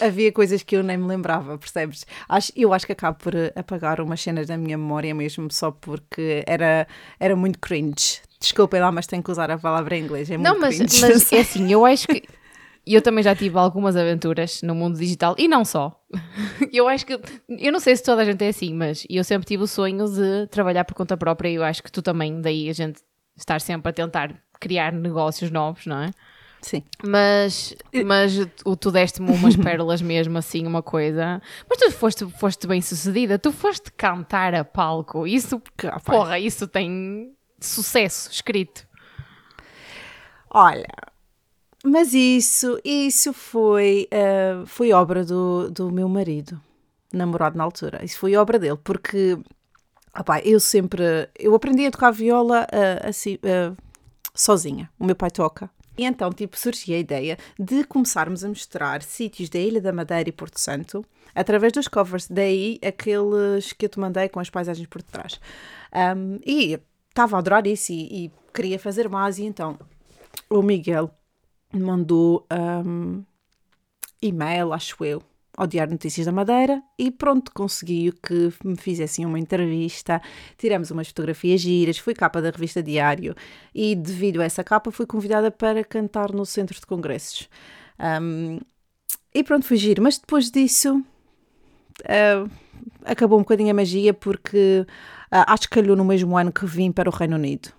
havia 0.05 0.31
coisas 0.31 0.63
que 0.63 0.75
eu 0.75 0.83
nem 0.83 0.97
me 0.97 1.05
lembrava, 1.05 1.57
percebes? 1.57 2.05
Acho, 2.27 2.51
eu 2.55 2.73
acho 2.73 2.85
que 2.85 2.91
acabo 2.91 3.17
por 3.19 3.33
apagar 3.55 4.01
umas 4.01 4.21
cenas 4.21 4.47
da 4.47 4.57
minha 4.57 4.77
memória 4.77 5.13
mesmo 5.13 5.51
só 5.51 5.69
porque 5.69 6.43
era, 6.47 6.87
era 7.19 7.35
muito 7.35 7.59
cringe. 7.59 8.21
Desculpem 8.43 8.81
lá, 8.81 8.91
mas 8.91 9.07
tenho 9.07 9.23
que 9.23 9.31
usar 9.31 9.49
a 9.49 9.57
palavra 9.57 9.95
em 9.95 10.03
inglês. 10.03 10.29
É 10.29 10.35
muito 10.35 10.45
Não, 10.45 10.59
mas, 10.59 10.77
mas 10.99 11.31
é 11.31 11.39
assim, 11.39 11.71
eu 11.71 11.85
acho 11.85 12.05
que. 12.07 12.23
Eu 12.85 13.01
também 13.01 13.23
já 13.23 13.33
tive 13.33 13.57
algumas 13.57 13.95
aventuras 13.95 14.61
no 14.61 14.75
mundo 14.75 14.99
digital 14.99 15.33
e 15.37 15.47
não 15.47 15.63
só. 15.63 15.97
Eu 16.73 16.89
acho 16.89 17.05
que. 17.05 17.17
Eu 17.47 17.71
não 17.71 17.79
sei 17.79 17.95
se 17.95 18.03
toda 18.03 18.21
a 18.21 18.25
gente 18.25 18.43
é 18.43 18.49
assim, 18.49 18.73
mas 18.73 19.07
eu 19.09 19.23
sempre 19.23 19.47
tive 19.47 19.63
o 19.63 19.67
sonho 19.67 20.05
de 20.09 20.47
trabalhar 20.47 20.83
por 20.83 20.93
conta 20.93 21.15
própria 21.15 21.47
e 21.47 21.55
eu 21.55 21.63
acho 21.63 21.81
que 21.81 21.89
tu 21.89 22.01
também, 22.01 22.41
daí 22.41 22.69
a 22.69 22.73
gente 22.73 22.99
estar 23.37 23.61
sempre 23.61 23.89
a 23.89 23.93
tentar 23.93 24.35
criar 24.59 24.91
negócios 24.91 25.49
novos, 25.49 25.85
não 25.85 26.01
é? 26.01 26.11
Sim. 26.61 26.83
Mas, 27.05 27.75
mas 28.05 28.33
tu, 28.57 28.75
tu 28.75 28.91
deste-me 28.91 29.31
umas 29.31 29.55
pérolas 29.55 30.01
mesmo, 30.01 30.37
assim, 30.37 30.67
uma 30.67 30.81
coisa. 30.81 31.41
Mas 31.69 31.79
tu 31.79 31.91
foste, 31.91 32.25
foste 32.31 32.67
bem 32.67 32.81
sucedida, 32.81 33.39
tu 33.39 33.53
foste 33.53 33.91
cantar 33.93 34.53
a 34.53 34.65
palco. 34.65 35.25
Isso, 35.25 35.61
porra, 36.05 36.37
isso 36.37 36.67
tem 36.67 37.33
sucesso 37.65 38.29
escrito. 38.31 38.87
Olha, 40.49 40.87
mas 41.83 42.13
isso, 42.13 42.79
isso 42.83 43.33
foi, 43.33 44.07
eh, 44.11 44.63
foi 44.65 44.93
obra 44.93 45.25
do, 45.25 45.69
do 45.69 45.91
meu 45.91 46.07
marido, 46.07 46.61
namorado 47.11 47.57
na 47.57 47.63
altura. 47.63 48.03
Isso 48.05 48.19
foi 48.19 48.35
obra 48.35 48.57
dele, 48.59 48.77
porque 48.83 49.37
opá, 50.17 50.39
eu 50.41 50.59
sempre. 50.59 51.03
Eu 51.37 51.53
aprendi 51.55 51.85
a 51.85 51.91
tocar 51.91 52.11
viola 52.11 52.67
eh, 52.71 53.09
assim, 53.09 53.37
eh, 53.43 53.73
sozinha. 54.33 54.89
O 54.99 55.05
meu 55.05 55.15
pai 55.15 55.31
toca. 55.31 55.69
E 55.97 56.05
então, 56.05 56.31
tipo, 56.31 56.57
surgiu 56.57 56.95
a 56.95 56.99
ideia 56.99 57.37
de 57.59 57.83
começarmos 57.83 58.43
a 58.43 58.47
mostrar 58.47 59.03
sítios 59.03 59.49
da 59.49 59.59
Ilha 59.59 59.81
da 59.81 59.91
Madeira 59.91 60.29
e 60.29 60.31
Porto 60.31 60.59
Santo 60.59 61.05
através 61.35 61.73
dos 61.73 61.87
covers. 61.87 62.27
Daí 62.27 62.79
aqueles 62.85 63.73
que 63.73 63.85
eu 63.85 63.89
te 63.89 63.99
mandei 63.99 64.29
com 64.29 64.39
as 64.39 64.49
paisagens 64.49 64.87
por 64.87 65.01
detrás. 65.01 65.39
Um, 65.93 66.39
e 66.45 66.79
estava 67.13 67.35
a 67.35 67.39
adorar 67.39 67.67
isso 67.67 67.91
e, 67.91 68.25
e 68.25 68.31
queria 68.53 68.79
fazer 68.79 69.07
mais. 69.07 69.37
E 69.37 69.43
então 69.43 69.77
o 70.49 70.61
Miguel 70.61 71.11
mandou 71.71 72.45
um, 72.85 73.23
e-mail, 74.21 74.73
acho 74.73 75.03
eu, 75.05 75.21
ao 75.55 75.67
Diário 75.67 75.93
Notícias 75.93 76.25
da 76.25 76.31
Madeira 76.31 76.81
e 76.97 77.11
pronto, 77.11 77.51
consegui 77.53 78.11
que 78.11 78.51
me 78.63 78.75
fizessem 78.75 79.25
uma 79.25 79.37
entrevista, 79.37 80.21
tiramos 80.57 80.89
umas 80.89 81.07
fotografias 81.07 81.61
giras, 81.61 81.99
fui 81.99 82.15
capa 82.15 82.41
da 82.41 82.49
revista 82.49 82.81
Diário 82.81 83.35
e 83.73 83.95
devido 83.95 84.41
a 84.41 84.45
essa 84.45 84.63
capa 84.63 84.91
fui 84.91 85.05
convidada 85.05 85.51
para 85.51 85.83
cantar 85.83 86.31
no 86.31 86.45
Centro 86.45 86.79
de 86.79 86.85
Congressos. 86.85 87.47
Um, 87.99 88.59
e 89.33 89.43
pronto, 89.43 89.65
fui 89.65 89.77
giro, 89.77 90.01
mas 90.01 90.17
depois 90.17 90.49
disso 90.49 91.03
uh, 92.01 92.51
acabou 93.05 93.37
um 93.37 93.41
bocadinho 93.41 93.71
a 93.71 93.73
magia 93.73 94.13
porque 94.13 94.85
acho 95.47 95.63
que 95.63 95.81
calhou 95.81 95.95
no 95.95 96.05
mesmo 96.05 96.37
ano 96.37 96.51
que 96.51 96.65
vim 96.65 96.91
para 96.91 97.09
o 97.09 97.13
Reino 97.13 97.35
Unido 97.35 97.69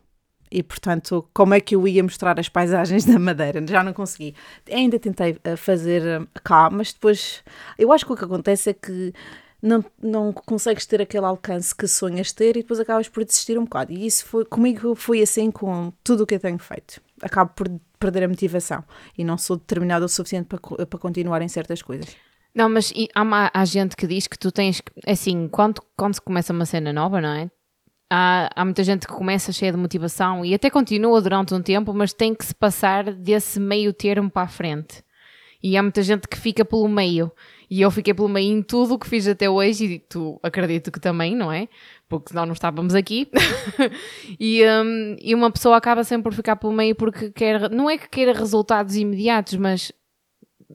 e 0.55 0.63
portanto, 0.63 1.29
como 1.35 1.53
é 1.53 1.61
que 1.61 1.75
eu 1.75 1.87
ia 1.89 2.03
mostrar 2.03 2.39
as 2.39 2.49
paisagens 2.49 3.05
da 3.07 3.19
Madeira? 3.19 3.65
Já 3.67 3.83
não 3.83 3.93
consegui. 3.93 4.37
Ainda 4.71 5.01
tentei 5.01 5.37
eh, 5.43 5.57
fazer 5.57 6.03
eh, 6.07 6.27
cá, 6.45 6.71
mas 6.71 6.93
depois 6.93 7.43
eu 7.77 7.93
acho 7.93 8.07
que 8.07 8.13
o 8.13 8.17
que 8.17 8.25
acontece 8.25 8.71
é 8.71 8.73
que 8.73 9.13
não, 9.61 9.85
não 10.01 10.33
consegues 10.33 10.87
ter 10.87 11.03
aquele 11.03 11.27
alcance 11.27 11.75
que 11.75 11.89
sonhas 11.89 12.31
ter 12.33 12.57
e 12.57 12.63
depois 12.63 12.79
acabas 12.79 13.09
por 13.09 13.25
desistir 13.25 13.59
um 13.59 13.65
bocado. 13.65 13.93
E 13.93 14.07
isso 14.07 14.25
foi 14.27 14.45
comigo 14.45 14.95
foi 14.95 15.23
assim 15.23 15.51
com 15.51 15.93
tudo 16.05 16.23
o 16.23 16.27
que 16.27 16.37
eu 16.37 16.41
tenho 16.41 16.59
feito. 16.59 17.01
Acabo 17.21 17.51
por 17.53 17.69
perder 17.99 18.23
a 18.23 18.29
motivação 18.29 18.85
e 19.19 19.25
não 19.25 19.37
sou 19.37 19.57
determinada 19.57 20.05
o 20.05 20.09
suficiente 20.09 20.47
para, 20.47 20.87
para 20.87 20.99
continuar 21.01 21.43
em 21.43 21.49
certas 21.49 21.83
coisas. 21.83 22.15
Não, 22.55 22.69
mas 22.69 22.93
há, 23.15 23.51
há 23.61 23.65
gente 23.65 23.97
que 23.97 24.07
diz 24.07 24.27
que 24.27 24.39
tu 24.39 24.53
tens, 24.53 24.81
assim, 25.07 25.49
quando, 25.49 25.83
quando 25.97 26.15
se 26.15 26.21
começa 26.21 26.53
uma 26.53 26.65
cena 26.65 26.93
nova, 26.93 27.21
não 27.21 27.31
é? 27.31 27.51
há, 28.11 28.51
há 28.55 28.65
muita 28.65 28.85
gente 28.85 29.07
que 29.07 29.13
começa 29.13 29.53
cheia 29.53 29.73
de 29.73 29.79
motivação 29.79 30.45
e 30.45 30.55
até 30.55 30.71
continua 30.71 31.21
durante 31.21 31.55
um 31.55 31.63
tempo, 31.63 31.93
mas 31.93 32.13
tem 32.13 32.35
que 32.35 32.45
se 32.45 32.55
passar 32.55 33.13
desse 33.13 33.59
meio 33.59 33.93
termo 33.93 34.31
para 34.31 34.43
a 34.43 34.49
frente. 34.49 35.03
E 35.63 35.77
há 35.77 35.83
muita 35.83 36.03
gente 36.03 36.29
que 36.29 36.39
fica 36.39 36.65
pelo 36.65 36.87
meio. 36.87 37.33
E 37.71 37.81
eu 37.81 37.91
fiquei 37.91 38.13
pelo 38.13 38.29
meio 38.29 38.53
em 38.53 38.63
tudo 38.63 38.95
o 38.95 38.99
que 38.99 39.09
fiz 39.09 39.27
até 39.27 39.49
hoje, 39.49 39.85
e 39.85 39.99
tu 39.99 40.39
acredito 40.43 40.93
que 40.93 41.01
também, 41.01 41.35
não 41.35 41.51
é? 41.51 41.69
Porque 42.07 42.29
senão 42.29 42.45
não 42.45 42.53
estávamos 42.53 42.95
aqui. 42.95 43.29
e, 44.39 44.63
um, 44.63 45.17
e 45.19 45.35
uma 45.35 45.51
pessoa 45.51 45.77
acaba 45.77 46.05
sempre 46.05 46.25
por 46.25 46.35
ficar 46.35 46.57
pelo 46.57 46.73
meio 46.73 46.95
porque 46.95 47.31
quer, 47.31 47.71
não 47.71 47.89
é 47.89 47.97
que 47.97 48.09
queira 48.09 48.35
resultados 48.35 48.95
imediatos, 48.95 49.57
mas 49.57 49.91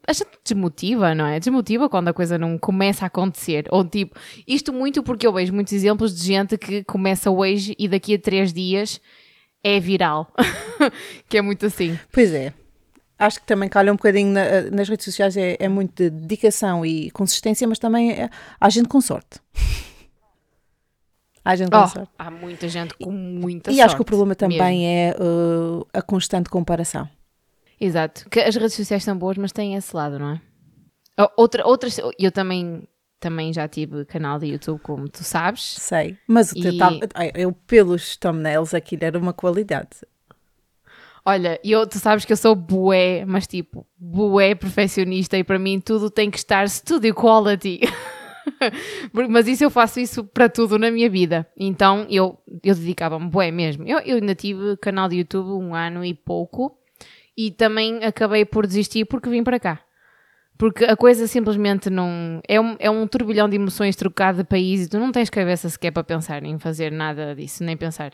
a 0.08 0.14
gente 0.14 0.30
desmotiva, 0.44 1.14
não 1.14 1.26
é? 1.26 1.40
Desmotiva 1.40 1.90
quando 1.90 2.10
a 2.10 2.14
coisa 2.14 2.38
não 2.38 2.58
começa 2.58 3.06
a 3.06 3.08
acontecer. 3.08 3.66
Ou 3.70 3.84
tipo, 3.84 4.18
isto 4.48 4.74
muito 4.74 5.04
porque 5.04 5.26
eu 5.26 5.34
vejo 5.34 5.54
muitos 5.54 5.74
exemplos 5.74 6.16
de 6.16 6.26
gente 6.26 6.58
que 6.58 6.84
começa 6.84 7.30
hoje 7.30 7.76
e 7.78 7.88
daqui 7.88 8.16
a 8.16 8.20
três 8.20 8.54
dias 8.54 9.00
é 9.64 9.80
viral. 9.80 10.34
que 11.28 11.38
é 11.38 11.42
muito 11.42 11.66
assim. 11.66 11.98
Pois 12.12 12.34
é. 12.34 12.54
Acho 13.18 13.42
que 13.42 13.46
também 13.46 13.68
calha 13.68 13.92
um 13.92 13.98
bocadinho 13.98 14.32
na, 14.32 14.62
nas 14.72 14.88
redes 14.88 15.04
sociais, 15.04 15.36
é, 15.36 15.58
é 15.60 15.68
muito 15.68 16.04
de 16.04 16.10
dedicação 16.10 16.86
e 16.86 17.12
consistência, 17.12 17.68
mas 17.68 17.78
também 17.78 18.12
é, 18.12 18.30
há 18.60 18.70
gente 18.70 18.88
com 18.88 19.02
sorte. 19.02 19.40
Há 21.44 21.56
gente 21.56 21.70
com 21.70 21.84
oh, 21.84 21.88
sorte. 21.88 22.12
Há 22.18 22.32
muita 22.32 22.70
gente 22.70 22.94
com 22.94 23.12
muita 23.12 23.72
e, 23.72 23.74
sorte. 23.74 23.78
E 23.78 23.82
acho 23.82 23.96
que 23.96 24.02
o 24.02 24.06
problema 24.06 24.36
também 24.36 24.60
mesmo. 24.60 24.84
é 24.86 25.16
uh, 25.20 25.86
a 25.94 26.02
constante 26.02 26.50
comparação. 26.50 27.10
Exato. 27.80 28.30
Que 28.30 28.40
as 28.42 28.56
redes 28.56 28.74
sociais 28.74 29.04
são 29.04 29.18
boas, 29.18 29.38
mas 29.38 29.52
têm 29.52 29.76
esse 29.76 29.96
lado, 29.96 30.20
não 30.20 30.34
é? 30.34 30.42
Outra, 31.36 31.66
outras, 31.66 32.00
eu 32.18 32.32
também, 32.32 32.88
também 33.20 33.52
já 33.52 33.68
tive 33.68 34.06
canal 34.06 34.40
de 34.40 34.48
YouTube, 34.48 34.80
como 34.82 35.10
tu 35.10 35.24
sabes. 35.24 35.76
Sei, 35.78 36.18
mas 36.28 36.52
e... 36.54 36.62
eu, 37.36 37.52
pelos 37.52 38.16
thumbnails 38.16 38.74
aquilo 38.74 39.04
era 39.04 39.18
uma 39.18 39.34
qualidade. 39.34 39.90
Olha, 41.26 41.60
eu, 41.64 41.86
tu 41.86 42.00
sabes 42.00 42.24
que 42.24 42.32
eu 42.32 42.38
sou 42.38 42.56
bué, 42.56 43.26
mas 43.26 43.46
tipo, 43.46 43.86
bué 43.98 44.56
perfeccionista 44.56 45.38
e 45.38 45.44
para 45.44 45.60
mim 45.60 45.80
tudo 45.80 46.10
tem 46.10 46.32
que 46.32 46.38
estar 46.38 46.68
studio 46.70 47.14
quality. 47.14 47.82
mas 49.30 49.48
isso 49.48 49.64
eu 49.64 49.70
faço 49.70 50.00
isso 50.00 50.24
para 50.24 50.48
tudo 50.48 50.80
na 50.80 50.90
minha 50.90 51.10
vida. 51.10 51.46
Então 51.58 52.08
eu, 52.10 52.40
eu 52.64 52.74
dedicava-me 52.74 53.30
bué 53.30 53.52
mesmo. 53.52 53.84
Eu, 53.86 54.00
eu 54.00 54.16
ainda 54.16 54.34
tive 54.34 54.78
canal 54.78 55.10
de 55.10 55.18
YouTube 55.18 55.50
um 55.50 55.76
ano 55.76 56.04
e 56.06 56.14
pouco 56.14 56.80
e 57.40 57.52
também 57.52 58.04
acabei 58.04 58.44
por 58.44 58.68
desistir 58.68 59.06
porque 59.06 59.30
vim 59.30 59.46
para 59.46 59.58
cá. 59.58 59.80
Porque 60.58 60.84
a 60.84 60.98
coisa 60.98 61.26
simplesmente 61.26 61.90
não. 61.90 62.42
É 62.46 62.60
um, 62.60 62.76
é 62.78 62.92
um 62.92 63.08
turbilhão 63.08 63.48
de 63.48 63.56
emoções 63.56 63.96
trocado 63.96 64.40
de 64.40 64.44
país 64.44 64.84
e 64.84 64.90
tu 64.90 65.00
não 65.00 65.10
tens 65.10 65.30
cabeça 65.30 65.70
sequer 65.70 65.92
para 65.92 66.04
pensar 66.04 66.44
em 66.44 66.60
fazer 66.60 66.92
nada 66.92 67.34
disso, 67.34 67.64
nem 67.64 67.78
pensar. 67.78 68.12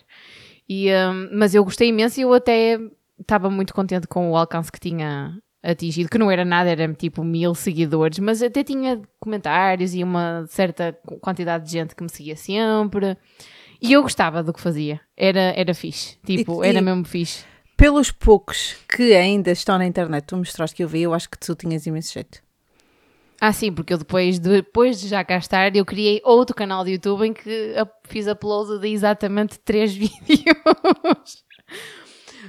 E, 0.69 0.91
um, 0.93 1.29
mas 1.33 1.55
eu 1.55 1.63
gostei 1.63 1.89
imenso 1.89 2.19
e 2.19 2.21
eu 2.21 2.35
até 2.35 2.79
estava 3.19 3.49
muito 3.49 3.73
contente 3.73 4.05
com 4.05 4.29
o 4.29 4.37
alcance 4.37 4.71
que 4.71 4.79
tinha 4.79 5.35
atingido, 5.63 6.07
que 6.07 6.19
não 6.19 6.29
era 6.29 6.45
nada, 6.45 6.69
era 6.69 6.93
tipo 6.93 7.23
mil 7.23 7.55
seguidores, 7.55 8.19
mas 8.19 8.43
até 8.43 8.63
tinha 8.63 9.01
comentários 9.19 9.95
e 9.95 10.03
uma 10.03 10.45
certa 10.49 10.95
quantidade 11.19 11.65
de 11.65 11.71
gente 11.71 11.95
que 11.95 12.03
me 12.03 12.11
seguia 12.11 12.35
sempre. 12.35 13.17
E 13.81 13.93
eu 13.93 14.03
gostava 14.03 14.43
do 14.43 14.53
que 14.53 14.61
fazia. 14.61 15.01
Era, 15.17 15.51
era 15.57 15.73
fixe. 15.73 16.15
Tipo, 16.23 16.63
e, 16.63 16.67
era 16.67 16.77
e... 16.77 16.81
mesmo 16.81 17.03
fixe 17.05 17.43
pelos 17.77 18.11
poucos 18.11 18.75
que 18.87 19.13
ainda 19.13 19.51
estão 19.51 19.77
na 19.77 19.85
internet, 19.85 20.25
tu 20.25 20.37
mostraste 20.37 20.75
que 20.75 20.83
eu 20.83 20.87
vi, 20.87 21.01
eu 21.01 21.13
acho 21.13 21.29
que 21.29 21.37
tu 21.37 21.55
tinhas 21.55 21.85
imenso 21.85 22.13
jeito. 22.13 22.45
Ah, 23.39 23.51
sim, 23.51 23.71
porque 23.71 23.93
eu 23.93 23.97
depois, 23.97 24.39
depois 24.39 24.99
de 24.99 25.07
já 25.07 25.23
cá 25.23 25.37
estar, 25.37 25.75
eu 25.75 25.85
criei 25.85 26.21
outro 26.23 26.55
canal 26.55 26.85
de 26.85 26.91
YouTube 26.91 27.27
em 27.27 27.33
que 27.33 27.75
fiz 28.05 28.27
upload 28.27 28.79
de 28.79 28.87
exatamente 28.87 29.59
três 29.59 29.93
vídeos. 29.95 31.43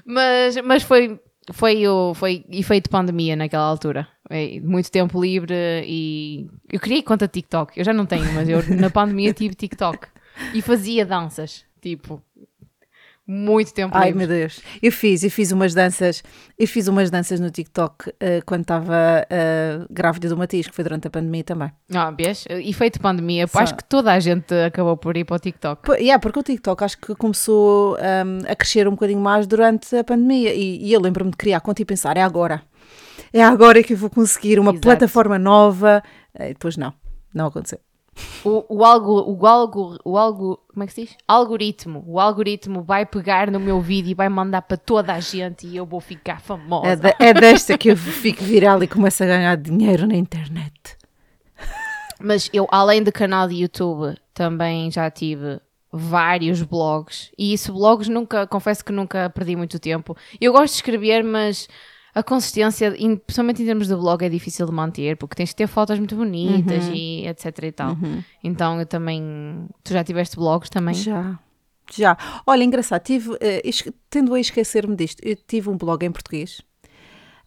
mas, 0.04 0.56
mas 0.64 0.82
foi, 0.84 1.20
foi, 1.52 1.86
o, 1.88 2.14
foi 2.14 2.44
efeito 2.50 2.88
pandemia 2.88 3.34
naquela 3.34 3.64
altura. 3.64 4.06
É, 4.30 4.60
muito 4.60 4.90
tempo 4.90 5.20
livre 5.20 5.54
e 5.84 6.48
eu 6.72 6.78
criei 6.78 7.02
conta 7.02 7.26
TikTok. 7.26 7.78
Eu 7.78 7.84
já 7.84 7.92
não 7.92 8.06
tenho, 8.06 8.32
mas 8.32 8.48
eu 8.48 8.62
na 8.76 8.90
pandemia 8.90 9.32
tive 9.32 9.54
TikTok 9.54 10.06
e 10.54 10.62
fazia 10.62 11.04
danças. 11.04 11.64
Tipo, 11.80 12.22
muito 13.26 13.74
tempo 13.74 13.96
Ai, 13.96 14.12
livre. 14.12 14.18
meu 14.18 14.28
Deus. 14.28 14.60
Eu 14.80 14.92
fiz, 14.92 15.24
eu 15.24 15.30
fiz 15.30 15.50
umas 15.50 15.74
danças, 15.74 16.22
eu 16.56 16.68
fiz 16.68 16.86
umas 16.86 17.10
danças 17.10 17.40
no 17.40 17.50
TikTok 17.50 18.08
uh, 18.08 18.14
quando 18.46 18.60
estava 18.60 18.94
uh, 19.24 19.86
grávida 19.90 20.28
do 20.28 20.36
Matias, 20.36 20.68
que 20.68 20.74
foi 20.74 20.84
durante 20.84 21.08
a 21.08 21.10
pandemia 21.10 21.42
também. 21.42 21.72
Ah, 21.92 22.10
vês? 22.10 22.44
Efeito 22.48 23.00
pandemia, 23.00 23.46
Só. 23.48 23.58
acho 23.58 23.74
que 23.74 23.84
toda 23.84 24.12
a 24.12 24.20
gente 24.20 24.54
acabou 24.54 24.96
por 24.96 25.16
ir 25.16 25.24
para 25.24 25.36
o 25.36 25.38
TikTok. 25.38 25.82
P 25.82 25.98
yeah, 25.98 26.20
porque 26.20 26.38
o 26.38 26.42
TikTok 26.42 26.84
acho 26.84 26.98
que 26.98 27.14
começou 27.16 27.94
um, 27.94 27.98
ehm, 27.98 28.38
a 28.48 28.54
crescer 28.54 28.86
um 28.86 28.92
bocadinho 28.92 29.20
mais 29.20 29.46
durante 29.46 29.96
a 29.96 30.04
pandemia 30.04 30.54
e, 30.54 30.86
e 30.86 30.92
eu 30.92 31.00
lembro-me 31.00 31.32
de 31.32 31.36
criar 31.36 31.60
conta 31.60 31.82
e 31.82 31.84
pensar, 31.84 32.16
é 32.16 32.22
agora. 32.22 32.62
É 33.32 33.42
agora 33.42 33.82
que 33.82 33.94
eu 33.94 33.96
vou 33.96 34.10
conseguir 34.10 34.60
uma 34.60 34.70
Exato. 34.70 34.82
plataforma 34.82 35.38
nova. 35.38 36.02
E 36.38 36.48
depois 36.48 36.76
não, 36.76 36.92
não 37.34 37.46
aconteceu. 37.46 37.80
O, 38.44 38.64
o, 38.68 38.84
algo, 38.84 39.20
o, 39.28 39.46
algo, 39.46 39.98
o 40.04 40.16
algo, 40.16 40.60
como 40.72 40.84
é 40.84 40.86
que 40.86 40.92
se 40.92 41.04
diz? 41.04 41.16
Algoritmo. 41.26 42.04
O 42.06 42.18
algoritmo 42.18 42.82
vai 42.82 43.04
pegar 43.04 43.50
no 43.50 43.60
meu 43.60 43.80
vídeo 43.80 44.10
e 44.10 44.14
vai 44.14 44.28
mandar 44.28 44.62
para 44.62 44.76
toda 44.76 45.12
a 45.12 45.20
gente 45.20 45.66
e 45.66 45.76
eu 45.76 45.84
vou 45.84 46.00
ficar 46.00 46.40
famosa. 46.40 46.88
É, 46.88 46.96
de, 46.96 47.14
é 47.18 47.34
desta 47.34 47.76
que 47.76 47.90
eu 47.90 47.96
fico 47.96 48.42
viral 48.42 48.82
e 48.82 48.86
começo 48.86 49.22
a 49.22 49.26
ganhar 49.26 49.56
dinheiro 49.56 50.06
na 50.06 50.14
internet. 50.14 50.96
Mas 52.20 52.48
eu, 52.52 52.66
além 52.70 53.02
do 53.02 53.12
canal 53.12 53.46
de 53.48 53.56
YouTube, 53.56 54.16
também 54.32 54.90
já 54.90 55.10
tive 55.10 55.60
vários 55.92 56.62
blogs. 56.62 57.30
E 57.36 57.52
isso, 57.52 57.72
blogs, 57.72 58.08
nunca, 58.08 58.46
confesso 58.46 58.84
que 58.84 58.92
nunca 58.92 59.28
perdi 59.30 59.56
muito 59.56 59.78
tempo. 59.78 60.16
Eu 60.40 60.52
gosto 60.52 60.72
de 60.72 60.76
escrever, 60.76 61.22
mas 61.22 61.68
a 62.16 62.22
consistência, 62.22 62.92
principalmente 62.92 63.62
em 63.62 63.66
termos 63.66 63.88
de 63.88 63.94
blog, 63.94 64.24
é 64.24 64.30
difícil 64.30 64.64
de 64.64 64.72
manter, 64.72 65.18
porque 65.18 65.34
tens 65.34 65.50
que 65.50 65.56
ter 65.56 65.66
fotos 65.66 65.98
muito 65.98 66.16
bonitas 66.16 66.86
uhum. 66.86 66.94
e 66.94 67.28
etc 67.28 67.58
e 67.62 67.72
tal. 67.72 67.90
Uhum. 67.90 68.24
Então 68.42 68.80
eu 68.80 68.86
também. 68.86 69.68
Tu 69.84 69.92
já 69.92 70.02
tiveste 70.02 70.34
blogs 70.34 70.70
também? 70.70 70.94
Já. 70.94 71.38
Já. 71.92 72.16
Olha, 72.46 72.64
engraçado, 72.64 73.02
tive, 73.02 73.32
uh, 73.32 73.94
tendo 74.08 74.32
a 74.32 74.40
esquecer-me 74.40 74.96
disto, 74.96 75.20
eu 75.22 75.36
tive 75.36 75.68
um 75.68 75.76
blog 75.76 76.06
em 76.06 76.10
português 76.10 76.62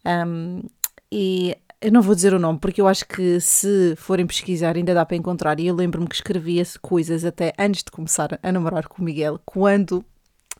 um, 0.06 0.62
e 1.10 1.56
eu 1.80 1.90
não 1.90 2.00
vou 2.00 2.14
dizer 2.14 2.32
o 2.32 2.38
nome 2.38 2.60
porque 2.60 2.80
eu 2.80 2.86
acho 2.86 3.04
que 3.08 3.40
se 3.40 3.96
forem 3.96 4.24
pesquisar 4.24 4.76
ainda 4.76 4.94
dá 4.94 5.04
para 5.04 5.16
encontrar. 5.16 5.58
E 5.58 5.66
eu 5.66 5.74
lembro-me 5.74 6.06
que 6.06 6.14
escrevia 6.14 6.62
coisas 6.80 7.24
até 7.24 7.52
antes 7.58 7.82
de 7.82 7.90
começar 7.90 8.38
a 8.40 8.52
namorar 8.52 8.86
com 8.86 9.02
o 9.02 9.04
Miguel, 9.04 9.40
quando 9.44 10.04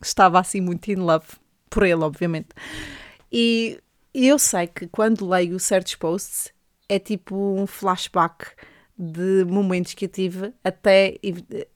estava 0.01 0.37
assim 0.37 0.59
muito 0.59 0.91
in 0.91 0.95
love 0.95 1.27
por 1.69 1.83
ele, 1.83 2.03
obviamente. 2.03 2.49
E 3.31 3.79
e 3.81 3.81
eu 4.13 4.37
sei 4.37 4.67
que 4.67 4.87
quando 4.87 5.27
leio 5.27 5.59
certos 5.59 5.95
posts 5.95 6.53
é 6.87 6.99
tipo 6.99 7.35
um 7.35 7.65
flashback 7.65 8.47
de 8.97 9.45
momentos 9.45 9.93
que 9.93 10.05
eu 10.05 10.09
tive 10.09 10.53
até 10.63 11.17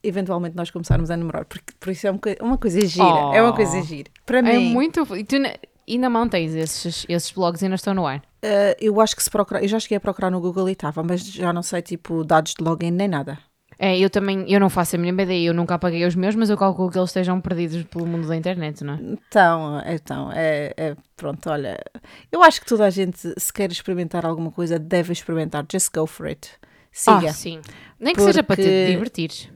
eventualmente 0.03 0.55
nós 0.55 0.69
começarmos 0.69 1.09
a 1.09 1.17
namorar, 1.17 1.45
porque 1.45 1.73
por 1.79 1.89
isso 1.91 2.05
é 2.05 2.11
uma, 2.11 2.19
uma 2.41 2.57
coisa 2.57 2.85
gira, 2.85 3.05
oh, 3.05 3.33
é 3.33 3.41
uma 3.41 3.53
coisa 3.53 3.81
gira. 3.81 4.11
Para 4.25 4.39
é 4.39 4.41
mim. 4.41 4.69
É 4.69 4.73
muito. 4.73 5.15
E 5.15 5.23
tu 5.23 5.35
ainda 5.87 6.09
mantens 6.09 6.53
esses, 6.53 7.05
esses 7.09 7.31
blogs 7.31 7.63
ainda 7.63 7.75
estão 7.75 7.93
no 7.93 8.05
ar? 8.05 8.19
Uh, 8.19 8.75
eu 8.79 9.01
acho 9.01 9.15
que 9.15 9.23
se 9.23 9.29
procurar, 9.29 9.63
eu 9.63 9.67
já 9.67 9.79
cheguei 9.79 9.97
a 9.97 9.99
procurar 9.99 10.29
no 10.29 10.39
Google 10.39 10.69
e 10.69 10.73
estava, 10.73 11.01
mas 11.01 11.25
já 11.25 11.51
não 11.51 11.63
sei 11.63 11.81
tipo 11.81 12.23
dados 12.23 12.53
de 12.53 12.63
login 12.63 12.91
nem 12.91 13.07
nada. 13.07 13.39
É, 13.77 13.97
eu 13.99 14.09
também, 14.09 14.49
eu 14.51 14.59
não 14.59 14.69
faço 14.69 14.95
a 14.95 14.99
mínima 14.99 15.23
ideia, 15.23 15.47
eu 15.47 15.53
nunca 15.53 15.75
apaguei 15.75 16.05
os 16.05 16.15
meus, 16.15 16.33
mas 16.35 16.49
eu 16.49 16.57
calculo 16.57 16.89
que 16.89 16.97
eles 16.97 17.09
estejam 17.09 17.41
perdidos 17.41 17.83
pelo 17.83 18.05
mundo 18.05 18.27
da 18.27 18.35
internet, 18.35 18.83
não 18.83 18.93
é? 18.93 18.99
Então, 19.01 19.81
então 19.85 20.31
é, 20.31 20.73
é- 20.77 20.95
pronto, 21.17 21.49
olha, 21.49 21.77
eu 22.31 22.41
acho 22.41 22.61
que 22.61 22.67
toda 22.67 22.85
a 22.85 22.89
gente, 22.89 23.17
se 23.37 23.51
quer 23.53 23.69
experimentar 23.71 24.25
alguma 24.25 24.51
coisa, 24.51 24.79
deve 24.79 25.11
experimentar. 25.11 25.65
Just 25.71 25.89
go 25.93 26.05
for 26.07 26.27
it. 26.27 26.49
Siga. 26.91 27.29
Ah, 27.29 27.33
sim. 27.33 27.59
Nem 27.99 28.15
que 28.15 28.21
seja 28.21 28.41
para 28.41 28.55
te 28.55 28.61
Porque- 28.61 28.85
divertires. 28.87 29.49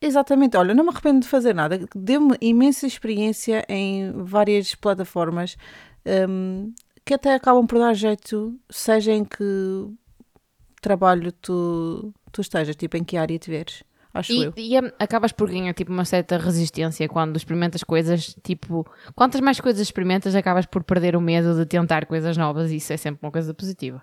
Exatamente, 0.00 0.56
olha, 0.56 0.74
não 0.74 0.84
me 0.84 0.90
arrependo 0.90 1.20
de 1.20 1.28
fazer 1.28 1.54
nada. 1.54 1.80
Deu-me 1.94 2.36
imensa 2.40 2.86
experiência 2.86 3.64
em 3.68 4.12
várias 4.24 4.74
plataformas 4.74 5.56
hum, 6.28 6.72
que 7.06 7.14
até 7.14 7.34
acabam 7.34 7.66
por 7.66 7.78
dar 7.78 7.94
jeito, 7.94 8.58
seja 8.70 9.12
em 9.12 9.24
que 9.24 9.36
trabalho 10.82 11.32
tu, 11.32 12.12
tu 12.34 12.40
estejas, 12.42 12.76
tipo 12.76 12.96
em 12.96 13.04
que 13.04 13.16
área 13.16 13.38
te 13.38 13.48
veres, 13.50 13.82
acho 14.12 14.32
E, 14.32 14.44
eu. 14.44 14.52
e 14.56 14.76
é- 14.76 14.92
acabas 14.98 15.32
por 15.32 15.48
ganhar 15.48 15.72
tipo 15.72 15.92
uma 15.92 16.04
certa 16.04 16.36
resistência 16.36 17.08
quando 17.08 17.36
experimentas 17.36 17.82
coisas, 17.84 18.36
tipo, 18.42 18.84
quantas 19.14 19.40
mais 19.40 19.60
coisas 19.60 19.80
experimentas, 19.80 20.34
acabas 20.34 20.66
por 20.66 20.82
perder 20.84 21.14
o 21.16 21.20
medo 21.20 21.54
de 21.56 21.64
tentar 21.64 22.06
coisas 22.06 22.36
novas 22.36 22.70
e 22.70 22.76
isso 22.76 22.92
é 22.92 22.96
sempre 22.96 23.20
uma 23.24 23.32
coisa 23.32 23.54
positiva. 23.54 24.02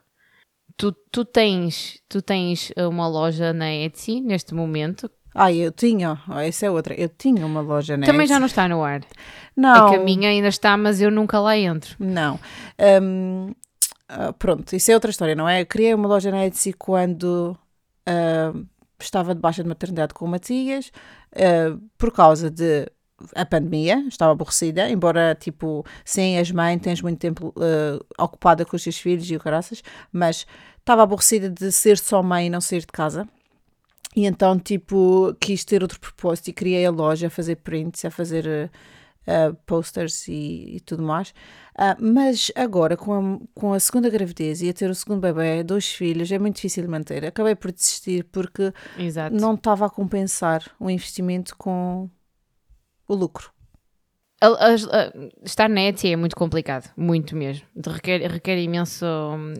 Tu, 0.77 0.91
tu 1.11 1.25
tens 1.25 2.01
tu 2.07 2.21
tens 2.21 2.71
uma 2.77 3.07
loja 3.07 3.51
na 3.53 3.71
Etsy 3.73 4.21
neste 4.21 4.53
momento, 4.53 5.11
Ah, 5.35 5.51
eu 5.51 5.71
tinha, 5.71 6.19
ah, 6.27 6.43
essa 6.45 6.65
é 6.65 6.69
outra, 6.71 6.93
eu 6.93 7.07
tinha 7.09 7.45
uma 7.45 7.61
loja 7.61 7.95
na 7.97 8.05
também 8.05 8.25
já 8.27 8.39
não 8.39 8.47
está 8.47 8.67
no 8.67 8.83
ar. 8.83 9.01
Não, 9.55 9.87
É 9.87 9.89
que 9.89 9.95
a 9.95 9.99
minha 10.03 10.29
ainda 10.29 10.47
está, 10.49 10.75
mas 10.77 10.99
eu 11.01 11.11
nunca 11.11 11.39
lá 11.39 11.57
entro. 11.57 11.95
Não. 11.99 12.37
Hum, 13.01 13.53
ah, 14.09 14.33
pronto, 14.33 14.75
isso 14.75 14.91
é 14.91 14.93
outra 14.93 15.11
história, 15.11 15.35
não 15.35 15.47
é? 15.47 15.61
Eu 15.61 15.65
criei 15.65 15.93
uma 15.93 16.07
loja 16.07 16.31
na 16.31 16.45
Etsy 16.45 16.73
quando 16.73 17.55
ah, 18.05 18.53
estava 18.99 19.33
de 19.33 19.41
baixa 19.41 19.63
de 19.63 19.69
maternidade 19.69 20.13
com 20.13 20.25
o 20.25 20.27
Matias, 20.27 20.91
ah, 21.35 21.77
por 21.97 22.11
causa 22.11 22.49
de 22.49 22.87
a 23.35 23.45
pandemia, 23.45 24.03
estava 24.07 24.31
aborrecida, 24.31 24.89
embora, 24.89 25.35
tipo, 25.39 25.85
sem 26.03 26.39
as 26.39 26.49
mães, 26.51 26.81
tens 26.81 27.01
muito 27.01 27.19
tempo 27.19 27.53
ah, 27.57 28.23
ocupada 28.23 28.65
com 28.65 28.75
os 28.75 28.83
teus 28.83 28.97
filhos 28.97 29.29
e 29.29 29.35
o 29.35 29.39
caraças, 29.39 29.83
mas 30.11 30.45
estava 30.79 31.03
aborrecida 31.03 31.49
de 31.49 31.71
ser 31.71 31.97
só 31.97 32.23
mãe 32.23 32.47
e 32.47 32.49
não 32.49 32.61
sair 32.61 32.81
de 32.81 32.87
casa. 32.87 33.27
E 34.15 34.25
então, 34.25 34.59
tipo, 34.59 35.33
quis 35.39 35.63
ter 35.63 35.81
outro 35.81 35.99
propósito 35.99 36.49
e 36.49 36.53
criei 36.53 36.85
a 36.85 36.91
loja 36.91 37.27
a 37.27 37.29
fazer 37.29 37.57
prints, 37.57 38.03
a 38.03 38.11
fazer 38.11 38.45
eh, 38.45 38.69
eh, 39.27 39.51
posters 39.65 40.27
e, 40.27 40.75
e 40.77 40.79
tudo 40.81 41.03
mais. 41.03 41.33
Ah, 41.77 41.95
mas 41.99 42.51
agora, 42.55 42.97
com 42.97 43.13
a, 43.13 43.39
com 43.59 43.73
a 43.73 43.79
segunda 43.79 44.09
gravidez 44.09 44.61
e 44.61 44.69
a 44.69 44.73
ter 44.73 44.89
o 44.89 44.95
segundo 44.95 45.21
bebê, 45.21 45.63
dois 45.63 45.87
filhos, 45.91 46.31
é 46.31 46.37
muito 46.39 46.55
difícil 46.57 46.83
de 46.83 46.89
manter. 46.89 47.25
Acabei 47.25 47.55
por 47.55 47.71
desistir 47.71 48.23
porque 48.25 48.73
Exato. 48.97 49.35
não 49.35 49.53
estava 49.55 49.85
a 49.85 49.89
compensar 49.89 50.63
o 50.79 50.89
investimento 50.89 51.55
com 51.57 52.09
o 53.07 53.15
lucro. 53.15 53.51
A- 54.43 54.71
as- 54.73 54.87
a- 54.87 55.13
estar 55.45 55.69
na 55.69 55.81
Etsy 55.81 56.13
é 56.13 56.15
muito 56.15 56.35
complicado, 56.35 56.89
muito 56.97 57.35
mesmo. 57.35 57.63
De- 57.75 57.89
Requer, 57.91 58.21
requer 58.31 58.57
imenso, 58.57 59.05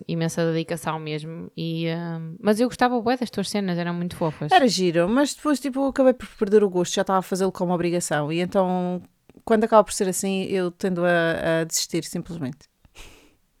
imensa 0.08 0.44
dedicação 0.52 0.98
mesmo. 0.98 1.52
E, 1.56 1.86
hum, 1.88 2.36
mas 2.40 2.58
eu 2.58 2.66
gostava 2.66 3.00
bué 3.00 3.16
das 3.16 3.30
tuas 3.30 3.48
cenas, 3.48 3.78
eram 3.78 3.94
muito 3.94 4.16
fofas. 4.16 4.50
Era 4.50 4.66
giro, 4.66 5.08
mas 5.08 5.34
depois, 5.36 5.60
tipo, 5.60 5.86
acabei 5.86 6.12
por 6.12 6.26
perder 6.36 6.64
o 6.64 6.68
gosto, 6.68 6.94
já 6.94 7.02
estava 7.02 7.20
a 7.20 7.22
fazê-lo 7.22 7.52
como 7.52 7.72
obrigação. 7.72 8.32
E 8.32 8.40
então, 8.40 9.00
quando 9.44 9.64
acaba 9.64 9.82
por 9.84 9.92
ser 9.92 10.08
assim, 10.08 10.44
eu 10.44 10.70
tendo 10.70 11.04
a, 11.04 11.60
a 11.60 11.64
desistir 11.64 12.04
simplesmente. 12.04 12.58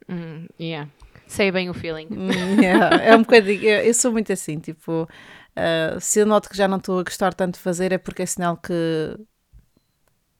Hum, 0.08 0.46
yeah. 0.60 0.90
Sei 1.26 1.50
bem 1.50 1.70
o 1.70 1.74
feeling. 1.74 2.08
Yeah, 2.60 2.96
é 3.02 3.16
um 3.16 3.20
bocadinho. 3.22 3.62
Eu, 3.64 3.84
eu 3.86 3.94
sou 3.94 4.12
muito 4.12 4.32
assim, 4.32 4.58
tipo, 4.58 5.08
ah, 5.56 5.98
se 6.00 6.20
eu 6.20 6.26
noto 6.26 6.48
que 6.50 6.56
já 6.56 6.68
não 6.68 6.76
estou 6.78 6.98
a 6.98 7.02
gostar 7.02 7.32
tanto 7.32 7.54
de 7.54 7.60
fazer, 7.60 7.92
é 7.92 7.98
porque 7.98 8.22
é 8.22 8.26
sinal 8.26 8.56
que. 8.56 8.72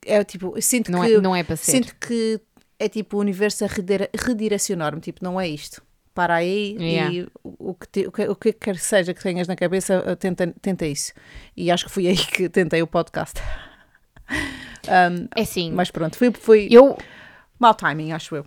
É 0.05 0.23
tipo, 0.25 0.61
sinto 0.61 0.91
Não 0.91 1.01
que. 1.05 1.15
é, 1.15 1.21
não 1.21 1.35
é 1.35 1.43
para 1.45 1.57
ser. 1.57 1.71
sinto 1.73 1.95
que 1.97 2.41
é 2.79 2.89
tipo 2.89 3.17
o 3.17 3.21
universo 3.21 3.65
a 3.65 3.69
redire- 3.69 4.11
redirecionar-me, 4.15 5.01
tipo, 5.01 5.23
não 5.25 5.41
é 5.41 5.49
isto. 5.49 5.81
Para 6.13 6.35
aí 6.35 6.77
Yeah. 6.79 7.11
e 7.15 7.29
o 7.43 7.73
que, 7.73 7.89
te- 7.89 8.07
o, 8.07 8.13
que, 8.13 8.29
o 8.29 8.37
que 8.37 8.53
quer 8.53 8.75
que 8.75 8.83
seja 8.85 9.15
que 9.15 9.23
tenhas 9.23 9.49
na 9.49 9.57
cabeça, 9.57 10.15
tenta, 10.17 10.53
tenta 10.61 10.85
isso. 10.85 11.13
E 11.57 11.71
acho 11.71 11.87
que 11.87 11.91
foi 11.91 12.09
aí 12.09 12.17
que 12.17 12.51
tentei 12.51 12.83
o 12.83 12.87
podcast. 12.87 13.41
Um, 14.89 15.29
É 15.35 15.43
assim, 15.43 15.71
mas 15.73 15.91
pronto, 15.91 16.17
foi, 16.17 16.33
foi 16.33 16.69
eu, 16.71 16.97
mau 17.59 17.75
timing, 17.75 18.13
acho 18.13 18.35
eu. 18.37 18.45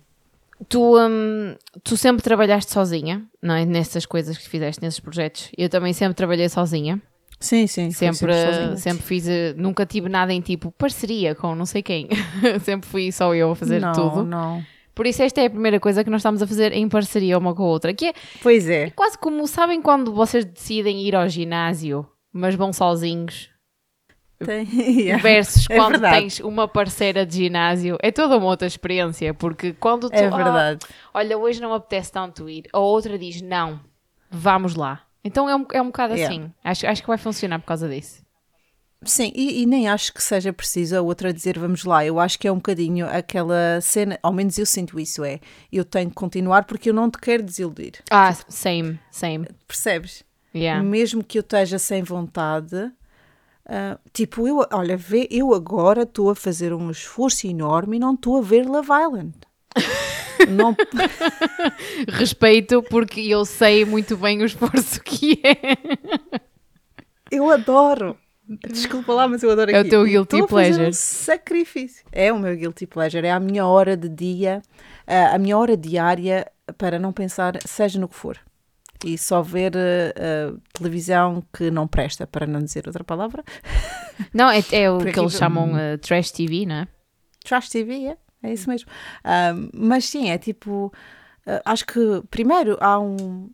tu, 0.69 0.97
hum, 0.97 1.55
tu 1.83 1.97
sempre 1.97 2.23
trabalhaste 2.23 2.71
sozinha, 2.71 3.23
não 3.41 3.55
é? 3.55 3.65
Nessas 3.65 4.05
coisas 4.05 4.37
que 4.37 4.47
fizeste, 4.47 4.81
nesses 4.81 4.99
projetos. 4.99 5.49
Eu 5.57 5.69
também 5.69 5.93
sempre 5.93 6.13
trabalhei 6.15 6.47
sozinha. 6.49 7.01
Sim, 7.39 7.67
sim. 7.67 7.91
Sempre, 7.91 8.33
sozinha. 8.33 8.77
sempre 8.77 9.03
fiz, 9.03 9.27
eh, 9.27 9.53
nunca 9.57 9.85
tive 9.85 10.07
nada 10.07 10.33
em 10.33 10.39
tipo 10.39 10.71
parceria 10.71 11.35
com 11.35 11.53
não 11.53 11.65
sei 11.65 11.83
quem. 11.83 12.07
sempre 12.63 12.87
fui 12.89 13.11
só 13.11 13.35
eu 13.35 13.51
a 13.51 13.55
fazer 13.55 13.81
não, 13.81 13.91
tudo. 13.91 14.23
Não, 14.23 14.63
Por 14.95 15.05
isso, 15.05 15.21
esta 15.21 15.41
é 15.41 15.47
a 15.47 15.49
primeira 15.49 15.77
coisa 15.79 16.01
que 16.03 16.09
nós 16.09 16.21
estamos 16.21 16.41
a 16.41 16.47
fazer 16.47 16.71
em 16.71 16.87
parceria 16.87 17.37
uma 17.37 17.53
com 17.53 17.63
a 17.63 17.67
outra. 17.67 17.93
Que 17.93 18.07
é 18.07 18.13
Pois 18.41 18.69
é. 18.69 18.89
quase 18.91 19.17
como, 19.17 19.45
sabem 19.47 19.81
quando 19.81 20.13
vocês 20.13 20.45
decidem 20.45 21.01
ir 21.05 21.13
ao 21.15 21.27
ginásio, 21.27 22.07
mas 22.31 22.55
vão 22.55 22.71
sozinhos? 22.71 23.49
Tem, 24.43 24.67
yeah. 25.01 25.21
Versus 25.21 25.65
É 25.69 25.75
quando 25.77 25.91
verdade. 25.93 26.19
tens 26.19 26.39
uma 26.39 26.67
parceira 26.67 27.25
de 27.25 27.35
ginásio. 27.43 27.97
É 28.01 28.11
toda 28.11 28.37
uma 28.37 28.47
outra 28.47 28.67
experiência, 28.67 29.33
porque 29.33 29.73
quando 29.73 30.09
tu... 30.09 30.15
É 30.15 30.25
"Ah, 30.27 30.35
verdade. 30.35 30.85
olha, 31.13 31.37
hoje 31.37 31.61
não 31.61 31.69
me 31.69 31.75
apetece 31.75 32.11
tanto 32.11 32.49
ir. 32.49 32.65
A 32.73 32.79
outra 32.79 33.17
diz, 33.17 33.41
não, 33.41 33.79
vamos 34.29 34.75
lá. 34.75 35.01
Então 35.23 35.49
é 35.49 35.55
um, 35.55 35.65
é 35.73 35.81
um 35.81 35.87
bocado 35.87 36.13
Yeah. 36.15 36.35
assim. 36.35 36.51
Acho, 36.63 36.87
acho 36.87 37.01
que 37.01 37.07
vai 37.07 37.17
funcionar 37.17 37.59
por 37.59 37.65
causa 37.65 37.87
disso. 37.89 38.23
Sim, 39.03 39.31
e, 39.35 39.61
e 39.61 39.65
nem 39.67 39.87
acho 39.87 40.11
que 40.13 40.21
seja 40.23 40.51
preciso 40.51 40.97
a 40.97 41.01
outra 41.01 41.31
dizer 41.31 41.59
vamos 41.59 41.83
lá. 41.83 42.03
Eu 42.03 42.19
acho 42.19 42.39
que 42.39 42.47
é 42.47 42.51
um 42.51 42.55
bocadinho 42.55 43.05
aquela 43.07 43.79
cena, 43.81 44.17
ao 44.23 44.33
menos 44.33 44.57
eu 44.57 44.65
sinto 44.65 44.99
isso, 44.99 45.23
é 45.23 45.39
eu 45.71 45.85
tenho 45.85 46.09
que 46.09 46.15
continuar 46.15 46.65
porque 46.65 46.89
eu 46.89 46.93
não 46.93 47.09
te 47.09 47.19
quero 47.19 47.43
desiludir. 47.43 47.93
Ah, 48.09 48.33
same, 48.49 48.99
same. 49.11 49.47
Percebes? 49.67 50.23
Yeah. 50.55 50.81
Mesmo 50.83 51.23
que 51.23 51.37
eu 51.37 51.41
esteja 51.41 51.77
sem 51.77 52.01
vontade, 52.01 52.91
ah, 53.67 53.97
tipo, 54.13 54.47
eu, 54.47 54.65
olha, 54.71 54.95
vê, 54.95 55.27
eu 55.31 55.53
agora 55.53 56.03
estou 56.03 56.29
a 56.29 56.35
fazer 56.35 56.73
um 56.73 56.91
esforço 56.91 57.47
enorme 57.47 57.97
e 57.97 57.99
não 57.99 58.13
estou 58.13 58.37
a 58.37 58.41
ver 58.41 58.65
Love 58.65 58.89
Island. 58.91 59.33
não, 60.49 60.75
Respeito, 62.07 62.83
porque 62.83 63.21
eu 63.21 63.43
sei 63.45 63.85
muito 63.85 64.15
bem 64.17 64.41
o 64.41 64.45
esforço 64.45 65.01
que 65.01 65.41
é. 65.43 65.77
eu 67.31 67.49
adoro. 67.49 68.17
Desculpa 68.69 69.11
lá, 69.11 69.27
mas 69.27 69.41
eu 69.41 69.49
adoro 69.49 69.71
É 69.71 69.73
o 69.73 69.77
aquilo. 69.77 69.89
teu 69.89 70.05
guilty 70.05 70.35
estou 70.35 70.47
pleasure. 70.47 70.89
Um 70.89 70.93
sacrifício. 70.93 72.05
É 72.11 72.31
o 72.31 72.37
meu 72.37 72.55
guilty 72.55 72.85
pleasure. 72.85 73.25
É 73.25 73.31
a 73.31 73.39
minha 73.39 73.65
hora 73.65 73.97
de 73.97 74.07
dia, 74.07 74.61
ah, 75.07 75.33
a 75.33 75.39
minha 75.39 75.57
hora 75.57 75.75
diária 75.75 76.45
para 76.77 76.99
não 76.99 77.11
pensar, 77.11 77.57
seja 77.65 77.99
no 77.99 78.07
que 78.07 78.15
for. 78.15 78.37
E 79.05 79.17
só 79.17 79.41
ver 79.41 79.73
ah, 79.77 80.53
televisão 80.73 81.43
que 81.53 81.69
não 81.69 81.87
presta, 81.87 82.25
para 82.25 82.47
não 82.47 82.59
dizer 82.61 82.83
outra 82.87 83.03
palavra. 83.03 83.43
Não, 84.33 84.49
é, 84.49 84.63
é 84.71 84.89
o 84.89 84.97
que 84.99 85.09
aqui- 85.09 85.19
eles 85.19 85.33
chamam 85.33 85.77
eh, 85.77 85.97
trash 85.97 86.31
TV, 86.31 86.65
não 86.65 86.75
é? 86.75 86.87
Trash 87.43 87.67
TV, 87.69 88.05
é, 88.07 88.17
é 88.43 88.53
isso 88.53 88.69
mesmo. 88.69 88.89
Ah, 89.23 89.53
mas 89.73 90.05
sim, 90.05 90.29
é 90.29 90.37
tipo. 90.37 90.91
ah, 91.45 91.61
acho 91.65 91.85
que 91.85 91.99
primeiro 92.31 92.77
há 92.79 92.97
um. 92.99 93.49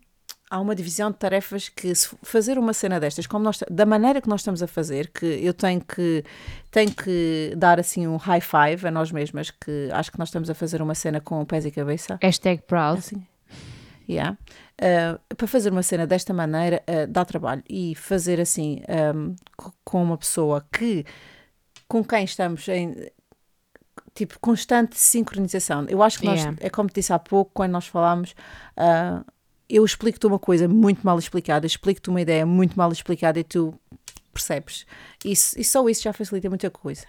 Há 0.52 0.60
uma 0.60 0.76
divisão 0.76 1.10
de 1.10 1.18
tarefas 1.18 1.70
que 1.70 1.96
se 1.96 2.10
fazer 2.24 2.58
uma 2.60 2.74
cena 2.74 3.00
destas, 3.00 3.26
como 3.26 3.44
nós, 3.44 3.60
da 3.72 3.86
maneira 3.86 4.20
que 4.22 4.28
nós 4.28 4.42
estamos 4.42 4.62
a 4.62 4.68
fazer, 4.68 5.08
que 5.08 5.26
eu 5.26 5.54
tenho 5.54 5.80
que, 5.80 6.24
tenho 6.70 6.92
que 6.94 7.54
dar 7.58 7.80
assim 7.80 8.06
um 8.06 8.18
high 8.18 8.42
five 8.42 8.86
a 8.86 8.92
nós 8.92 9.12
mesmas, 9.14 9.50
que 9.50 9.90
acho 9.94 10.12
que 10.12 10.20
nós 10.20 10.28
estamos 10.28 10.50
a 10.50 10.54
fazer 10.54 10.82
uma 10.82 10.94
cena 10.94 11.22
com 11.22 11.44
pés 11.46 11.66
e 11.66 11.72
cabeça. 11.72 12.20
Hashtag 12.22 12.62
proud. 12.68 13.00
Assim. 13.00 13.26
Yeah. 14.10 14.38
Ah, 14.82 15.20
para 15.38 15.48
fazer 15.48 15.72
uma 15.72 15.84
cena 15.84 16.06
desta 16.08 16.34
maneira 16.34 16.84
ah, 16.88 17.06
dá 17.08 17.24
trabalho 17.26 17.64
e 17.70 17.96
fazer 17.96 18.40
assim 18.42 18.82
ahm, 18.88 19.36
co- 19.56 19.74
com 19.84 20.04
uma 20.04 20.18
pessoa 20.18 20.66
que 20.72 21.06
com 21.88 22.04
quem 22.04 22.24
estamos 22.24 22.68
em 22.68 22.96
tipo 24.14 24.40
constante 24.40 24.98
sincronização. 24.98 25.86
Eu 25.88 26.02
acho 26.04 26.20
que 26.20 26.26
nós, 26.26 26.40
Yeah. 26.40 26.58
é 26.62 26.70
como 26.70 26.90
te 26.90 26.96
disse 26.96 27.14
há 27.14 27.20
pouco, 27.20 27.52
quando 27.54 27.72
nós 27.72 27.88
falámos, 27.88 28.34
ah, 28.76 29.24
eu 29.70 29.86
explico-te 29.86 30.26
uma 30.28 30.40
coisa 30.40 30.68
muito 30.68 31.02
mal 31.06 31.18
explicada, 31.18 31.66
explico-te 31.66 32.10
uma 32.10 32.20
ideia 32.22 32.46
muito 32.46 32.76
mal 32.78 32.92
explicada 32.92 33.40
e 33.40 33.44
tu 33.44 33.74
percebes. 34.34 34.86
Isso, 35.24 35.58
e 35.60 35.64
só 35.64 35.88
isso 35.88 36.04
já 36.04 36.12
facilita 36.14 36.50
muita 36.50 36.70
coisa. 36.70 37.06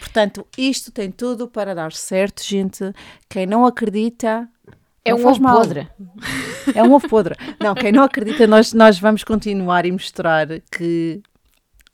Portanto, 0.00 0.46
isto 0.56 0.90
tem 0.90 1.10
tudo 1.10 1.46
para 1.48 1.74
dar 1.74 1.92
certo, 1.92 2.42
gente. 2.42 2.82
Quem 3.28 3.46
não 3.46 3.66
acredita. 3.66 4.48
É 5.06 5.10
não 5.12 5.18
um 5.20 5.26
ovo 5.26 5.42
mal. 5.42 5.56
podre. 5.56 5.88
É 6.74 6.82
um 6.82 6.92
ovo 6.92 7.08
podre. 7.08 7.34
Não, 7.60 7.74
quem 7.74 7.92
não 7.92 8.02
acredita, 8.02 8.46
nós, 8.46 8.72
nós 8.72 8.98
vamos 8.98 9.22
continuar 9.24 9.86
e 9.86 9.92
mostrar 9.92 10.46
que 10.70 11.20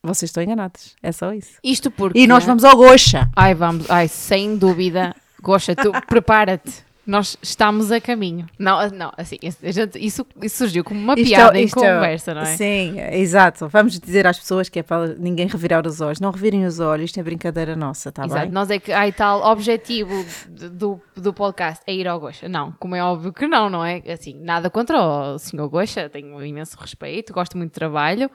vocês 0.03 0.31
estão 0.31 0.43
enganados. 0.43 0.97
É 1.03 1.13
só 1.13 1.33
isso. 1.33 1.53
Isto 1.63 1.91
porque. 1.91 2.19
E 2.19 2.27
nós 2.27 2.45
vamos 2.45 2.65
ao 2.65 2.77
Goxa. 2.77 3.31
Ai, 3.37 3.55
vamos. 3.55 3.91
Ai, 3.91 4.09
sem 4.09 4.57
dúvida. 4.57 5.15
Gosta, 5.41 5.75
tu 5.75 5.93
prepara-te. 6.09 6.85
Nós 7.07 7.37
estamos 7.43 7.91
a 7.91 8.01
caminho. 8.01 8.47
Não, 8.59 8.89
não 8.91 9.13
assim, 9.17 9.37
gente, 9.65 9.99
isso, 9.99 10.25
isso 10.41 10.57
surgiu 10.59 10.85
como 10.85 11.01
uma 11.01 11.15
Isto 11.15 11.33
é- 11.33 11.37
piada 11.37 11.59
em 11.61 11.65
isto 11.65 11.83
é- 11.83 11.95
conversa, 11.95 12.35
não 12.35 12.43
é? 12.43 12.57
Sim, 12.57 12.95
exato. 13.13 13.69
Vamos 13.69 13.99
dizer 13.99 14.27
às 14.27 14.39
pessoas 14.39 14.69
que 14.69 14.79
é 14.79 14.83
para 14.83 15.09
ninguém 15.15 15.47
revirar 15.49 15.87
os 15.87 16.01
olhos. 16.01 16.21
Não 16.21 16.31
revirem 16.31 16.65
os 16.65 16.79
olhos, 16.79 17.07
isto 17.07 17.19
é 17.19 17.23
brincadeira 17.23 17.75
nossa, 17.75 18.11
está 18.11 18.25
Exato, 18.25 18.43
bem? 18.43 18.51
nós 18.53 18.71
é 18.71 18.79
que 18.79 18.93
há 18.93 19.07
e 19.09 19.13
tal 19.13 19.43
objetivo 19.51 20.25
do, 20.49 21.01
do 21.17 21.33
podcast 21.33 21.83
é 21.87 21.93
ir 21.93 22.07
ao 22.07 22.21
Goxa. 22.21 22.49
Não, 22.49 22.73
como 22.79 22.95
é 22.95 23.03
óbvio 23.03 23.33
que 23.33 23.47
não, 23.49 23.69
não 23.69 23.85
é? 23.85 24.03
Assim, 24.13 24.35
nada 24.41 24.71
contra 24.71 25.01
o 25.03 25.39
senhor 25.39 25.69
Goxa, 25.69 26.09
tenho 26.09 26.37
um 26.37 26.43
imenso 26.45 26.77
respeito, 26.79 27.33
gosto 27.33 27.57
muito 27.59 27.73
do 27.73 27.75
trabalho, 27.75 28.31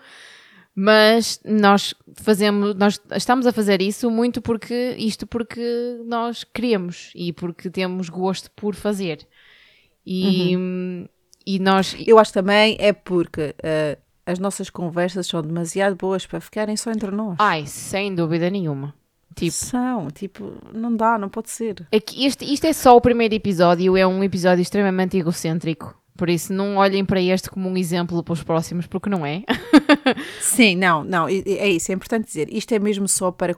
mas 0.80 1.40
nós 1.44 1.96
fazemos, 2.14 2.76
nós 2.76 3.02
estamos 3.16 3.48
a 3.48 3.52
fazer 3.52 3.82
isso 3.82 4.12
muito 4.12 4.40
porque 4.44 4.94
isto 5.00 5.26
porque 5.26 6.00
nós 6.06 6.44
queremos 6.44 7.12
e 7.16 7.34
porque 7.34 7.68
temos 7.68 8.10
gosto 8.10 8.52
por 8.52 8.76
fazer. 8.76 9.28
E, 10.06 10.56
e 11.48 11.58
nós 11.58 11.96
Eu 12.06 12.20
acho 12.20 12.32
também 12.32 12.78
é 12.80 12.94
porque 12.94 13.56
eh, 13.64 13.98
as 14.24 14.38
nossas 14.38 14.70
conversas 14.70 15.26
são 15.26 15.42
demasiado 15.42 15.96
boas 15.96 16.28
para 16.28 16.40
ficarem 16.40 16.78
só 16.78 16.92
entre 16.92 17.10
nós. 17.10 17.38
ai, 17.40 17.66
sem 17.66 18.14
dúvida 18.14 18.48
nenhuma. 18.48 18.94
Tipo, 19.34 19.54
São, 19.54 20.12
tipo, 20.12 20.54
não 20.72 20.96
dá, 20.96 21.18
não 21.18 21.28
pode 21.28 21.50
ser. 21.50 21.88
É 21.92 22.00
que 22.00 22.24
este, 22.24 22.46
isto 22.46 22.66
é 22.66 22.74
só 22.74 22.96
o 22.96 23.02
primeiro 23.02 23.34
episódio, 23.34 23.98
é 23.98 24.06
um 24.06 24.24
episódio 24.24 24.62
extremamente 24.62 25.18
egocêntrico. 25.18 26.00
Por 26.18 26.30
isso, 26.30 26.52
não 26.52 26.78
olhem 26.78 27.06
para 27.06 27.22
este 27.22 27.50
como 27.50 27.70
um 27.70 27.78
exemplo 27.78 28.24
para 28.24 28.34
os 28.34 28.44
próximos, 28.44 28.88
porque 28.88 29.10
não 29.10 29.26
é. 29.26 29.44
Sim, 30.42 30.76
não, 30.76 31.04
não, 31.04 31.28
é 31.28 31.70
isso, 31.70 31.92
é 31.92 31.96
importante 31.96 32.26
dizer. 32.26 32.52
Isto 32.52 32.74
é 32.74 32.80
mesmo 32.80 33.08
só 33.08 33.32
para 33.32 33.56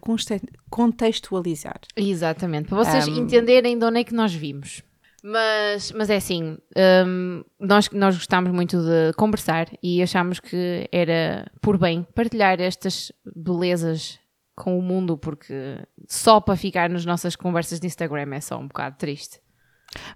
contextualizar. 0.69 1.79
Exatamente, 1.95 2.67
para 2.67 2.77
vocês 2.77 3.07
Um, 3.07 3.23
entenderem 3.23 3.79
de 3.79 3.85
onde 3.85 3.99
é 4.01 4.03
que 4.03 4.13
nós 4.13 4.33
vimos. 4.33 4.83
Mas, 5.23 5.91
mas 5.91 6.09
é 6.09 6.15
assim, 6.15 6.57
hum, 7.05 7.43
nós, 7.59 7.89
nós 7.91 8.15
gostámos 8.15 8.51
muito 8.51 8.77
de 8.77 9.13
conversar 9.17 9.67
e 9.81 10.01
achámos 10.01 10.39
que 10.39 10.87
era 10.91 11.49
por 11.61 11.77
bem 11.77 12.05
partilhar 12.15 12.59
estas 12.61 13.11
belezas 13.35 14.19
com 14.55 14.77
o 14.77 14.81
mundo, 14.81 15.17
porque 15.17 15.79
só 16.07 16.39
para 16.39 16.55
ficar 16.55 16.89
nas 16.89 17.05
nossas 17.05 17.35
conversas 17.35 17.79
de 17.79 17.87
Instagram 17.87 18.33
é 18.33 18.41
só 18.41 18.57
um 18.57 18.67
bocado 18.67 18.97
triste. 18.97 19.39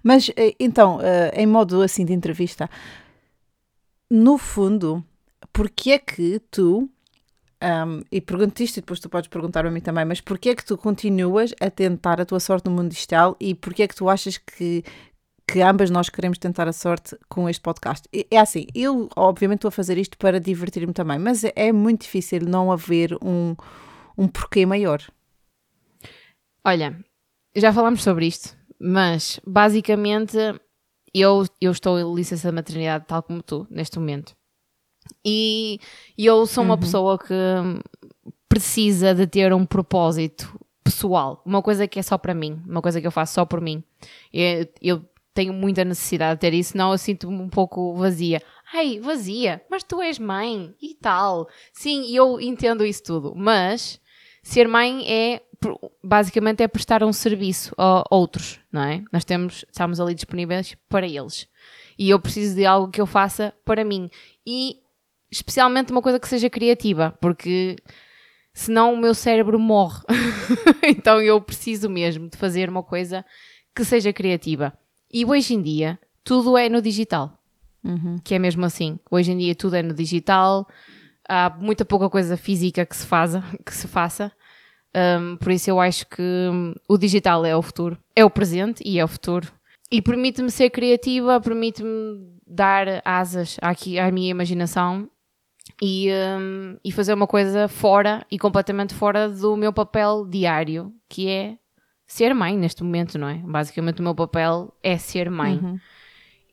Mas 0.02 0.30
eh, 0.36 0.54
então, 0.58 1.00
eh, 1.00 1.32
em 1.34 1.46
modo 1.46 1.82
assim 1.82 2.04
de 2.04 2.12
entrevista, 2.12 2.68
no 4.10 4.38
fundo, 4.38 5.04
porque 5.52 5.92
é 5.92 5.98
que 5.98 6.40
tu, 6.50 6.88
ahm, 7.60 8.02
e 8.10 8.20
pergunto 8.20 8.62
isto 8.62 8.76
e 8.78 8.80
depois 8.80 9.00
tu 9.00 9.08
podes 9.08 9.28
perguntar 9.28 9.66
a 9.66 9.70
mim 9.70 9.80
também, 9.80 10.04
mas 10.04 10.20
porque 10.20 10.50
é 10.50 10.54
que 10.54 10.64
tu 10.64 10.76
continuas 10.76 11.52
a 11.60 11.70
tentar 11.70 12.20
a 12.20 12.24
tua 12.24 12.40
sorte 12.40 12.66
no 12.66 12.72
mundo 12.76 12.90
digital 12.90 13.36
e 13.40 13.54
porque 13.54 13.82
é 13.82 13.88
que 13.88 13.94
tu 13.94 14.08
achas 14.08 14.38
que, 14.38 14.84
que 15.46 15.60
ambas 15.60 15.90
nós 15.90 16.08
queremos 16.08 16.38
tentar 16.38 16.68
a 16.68 16.72
sorte 16.72 17.16
com 17.28 17.48
este 17.48 17.60
podcast? 17.62 18.08
É 18.30 18.38
assim, 18.38 18.66
eu 18.74 19.08
obviamente 19.16 19.58
estou 19.58 19.68
a 19.68 19.72
fazer 19.72 19.98
isto 19.98 20.16
para 20.18 20.40
divertir-me 20.40 20.92
também, 20.92 21.18
mas 21.18 21.44
é, 21.44 21.52
é 21.56 21.72
muito 21.72 22.02
difícil 22.02 22.40
não 22.42 22.70
haver 22.70 23.16
um, 23.22 23.56
um 24.16 24.28
porquê 24.28 24.64
maior. 24.66 25.02
Olha, 26.64 26.98
já 27.54 27.72
falámos 27.72 28.02
sobre 28.02 28.26
isto, 28.26 28.56
mas 28.80 29.40
basicamente 29.46 30.36
eu, 31.12 31.44
eu 31.60 31.70
estou 31.70 31.98
em 31.98 32.14
licença 32.14 32.48
de 32.48 32.54
maternidade 32.54 33.04
tal 33.06 33.22
como 33.22 33.42
tu, 33.42 33.66
neste 33.70 33.98
momento. 33.98 34.34
E 35.24 35.78
eu 36.16 36.46
sou 36.46 36.64
uma 36.64 36.78
pessoa 36.78 37.18
que 37.18 37.34
precisa 38.48 39.14
de 39.14 39.26
ter 39.26 39.52
um 39.52 39.66
propósito 39.66 40.58
pessoal, 40.82 41.42
uma 41.44 41.62
coisa 41.62 41.88
que 41.88 41.98
é 41.98 42.02
só 42.02 42.18
para 42.18 42.34
mim, 42.34 42.62
uma 42.66 42.82
coisa 42.82 43.00
que 43.00 43.06
eu 43.06 43.10
faço 43.10 43.34
só 43.34 43.44
por 43.44 43.60
mim. 43.60 43.82
Eu, 44.32 44.68
eu 44.80 45.04
tenho 45.32 45.52
muita 45.52 45.84
necessidade 45.84 46.36
de 46.36 46.40
ter 46.40 46.54
isso, 46.54 46.72
senão 46.72 46.92
eu 46.92 46.98
sinto-me 46.98 47.40
um 47.40 47.48
pouco 47.48 47.94
vazia. 47.94 48.42
Ai, 48.72 49.00
vazia, 49.00 49.62
mas 49.70 49.82
tu 49.82 50.00
és 50.00 50.18
mãe 50.18 50.74
e 50.80 50.94
tal. 50.94 51.48
Sim, 51.72 52.14
eu 52.14 52.40
entendo 52.40 52.84
isso 52.84 53.02
tudo, 53.02 53.34
mas 53.34 54.00
ser 54.42 54.68
mãe 54.68 55.04
é 55.10 55.42
basicamente 56.02 56.62
é 56.62 56.68
prestar 56.68 57.02
um 57.02 57.12
serviço 57.12 57.74
a 57.76 58.04
outros, 58.10 58.60
não 58.72 58.82
é? 58.82 59.02
Nós 59.12 59.24
temos, 59.24 59.64
estamos 59.70 60.00
ali 60.00 60.14
disponíveis 60.14 60.76
para 60.88 61.06
eles. 61.06 61.48
E 61.98 62.10
eu 62.10 62.20
preciso 62.20 62.56
de 62.56 62.66
algo 62.66 62.90
que 62.90 63.00
eu 63.00 63.06
faça 63.06 63.54
para 63.64 63.84
mim. 63.84 64.10
E 64.46 64.78
especialmente 65.30 65.92
uma 65.92 66.02
coisa 66.02 66.18
que 66.18 66.28
seja 66.28 66.48
criativa, 66.48 67.16
porque 67.20 67.76
senão 68.52 68.94
o 68.94 68.96
meu 68.96 69.14
cérebro 69.14 69.58
morre. 69.58 70.02
então 70.82 71.20
eu 71.20 71.40
preciso 71.40 71.88
mesmo 71.90 72.28
de 72.28 72.36
fazer 72.36 72.68
uma 72.68 72.82
coisa 72.82 73.24
que 73.74 73.84
seja 73.84 74.12
criativa. 74.12 74.72
E 75.12 75.24
hoje 75.24 75.54
em 75.54 75.62
dia 75.62 75.98
tudo 76.22 76.56
é 76.56 76.68
no 76.68 76.80
digital. 76.80 77.38
Que 78.24 78.34
é 78.34 78.38
mesmo 78.38 78.64
assim. 78.64 78.98
Hoje 79.10 79.32
em 79.32 79.38
dia 79.38 79.54
tudo 79.54 79.76
é 79.76 79.82
no 79.82 79.92
digital. 79.92 80.66
Há 81.28 81.50
muita 81.50 81.84
pouca 81.84 82.08
coisa 82.08 82.36
física 82.36 82.86
que 82.86 82.96
se, 82.96 83.06
faça, 83.06 83.42
que 83.64 83.74
se 83.74 83.86
faça. 83.86 84.32
Um, 84.94 85.36
por 85.36 85.50
isso 85.50 85.68
eu 85.68 85.80
acho 85.80 86.06
que 86.06 86.22
hum, 86.22 86.74
o 86.88 86.96
digital 86.96 87.44
é 87.44 87.56
o 87.56 87.62
futuro. 87.62 87.98
É 88.14 88.24
o 88.24 88.30
presente 88.30 88.82
e 88.86 88.98
é 88.98 89.04
o 89.04 89.08
futuro. 89.08 89.52
E 89.90 90.00
permite-me 90.00 90.50
ser 90.50 90.70
criativa, 90.70 91.40
permite-me 91.40 92.34
dar 92.46 93.02
asas 93.04 93.56
aqui 93.60 93.98
à 93.98 94.10
minha 94.10 94.30
imaginação 94.30 95.08
e, 95.82 96.10
hum, 96.38 96.76
e 96.84 96.92
fazer 96.92 97.14
uma 97.14 97.26
coisa 97.26 97.68
fora 97.68 98.24
e 98.30 98.38
completamente 98.38 98.94
fora 98.94 99.28
do 99.28 99.56
meu 99.56 99.72
papel 99.72 100.26
diário, 100.26 100.92
que 101.08 101.28
é 101.28 101.58
ser 102.06 102.34
mãe 102.34 102.56
neste 102.56 102.82
momento, 102.82 103.18
não 103.18 103.28
é? 103.28 103.38
Basicamente 103.38 104.00
o 104.00 104.02
meu 104.02 104.14
papel 104.14 104.72
é 104.82 104.96
ser 104.96 105.30
mãe. 105.30 105.60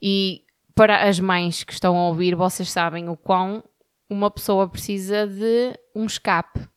E 0.01 0.43
para 0.73 1.08
as 1.08 1.19
mães 1.19 1.63
que 1.63 1.73
estão 1.73 1.95
a 1.97 2.08
ouvir, 2.08 2.36
vocês 2.36 2.71
sabem 2.71 3.10
o 3.10 3.15
quão 3.15 3.63
uma 4.10 4.32
pessoa 4.32 4.67
precisa 4.67 5.27
de 5.27 5.77
um 5.95 6.06
escape. 6.06 6.67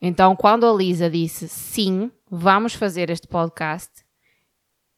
Então, 0.00 0.36
quando 0.36 0.66
a 0.66 0.72
Lisa 0.72 1.08
disse 1.08 1.48
sim, 1.48 2.10
vamos 2.30 2.74
fazer 2.74 3.10
este 3.10 3.26
podcast, 3.26 4.04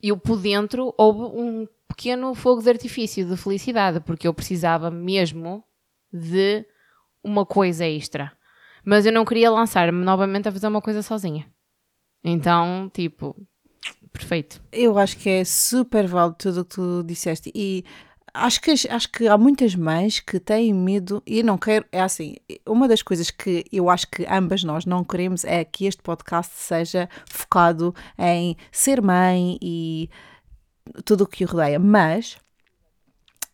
eu 0.02 0.16
por 0.16 0.38
dentro 0.38 0.94
houve 0.96 1.20
um 1.20 1.66
pequeno 1.88 2.34
fogo 2.34 2.62
de 2.62 2.70
artifício 2.70 3.26
de 3.26 3.36
felicidade, 3.36 4.00
porque 4.00 4.28
eu 4.28 4.34
precisava 4.34 4.90
mesmo 4.90 5.64
de 6.12 6.64
uma 7.22 7.44
coisa 7.44 7.86
extra. 7.86 8.32
Mas 8.84 9.06
eu 9.06 9.12
não 9.12 9.24
queria 9.24 9.50
lançar-me 9.50 10.04
novamente 10.04 10.48
a 10.48 10.52
fazer 10.52 10.66
uma 10.66 10.80
coisa 10.80 11.02
sozinha. 11.02 11.46
Então, 12.22 12.90
tipo, 12.92 13.36
perfeito. 14.12 14.62
Eu 14.72 14.98
acho 14.98 15.16
que 15.18 15.28
é 15.28 15.44
super 15.44 16.06
válido 16.06 16.36
tudo 16.38 16.60
o 16.60 16.64
que 16.64 16.74
tu 16.74 17.02
disseste 17.04 17.50
e 17.54 17.84
acho 18.34 18.60
que, 18.60 18.70
acho 18.70 19.10
que 19.10 19.28
há 19.28 19.36
muitas 19.36 19.74
mães 19.74 20.20
que 20.20 20.38
têm 20.38 20.72
medo 20.72 21.22
e 21.26 21.42
não 21.42 21.58
quero, 21.58 21.84
é 21.90 22.00
assim, 22.00 22.36
uma 22.66 22.88
das 22.88 23.02
coisas 23.02 23.30
que 23.30 23.64
eu 23.72 23.88
acho 23.90 24.06
que 24.08 24.26
ambas 24.28 24.64
nós 24.64 24.84
não 24.84 25.04
queremos 25.04 25.44
é 25.44 25.64
que 25.64 25.86
este 25.86 26.02
podcast 26.02 26.52
seja 26.54 27.08
focado 27.28 27.94
em 28.18 28.56
ser 28.70 29.02
mãe 29.02 29.58
e 29.60 30.10
tudo 31.04 31.24
o 31.24 31.26
que 31.26 31.44
o 31.44 31.48
rodeia, 31.48 31.78
mas 31.78 32.36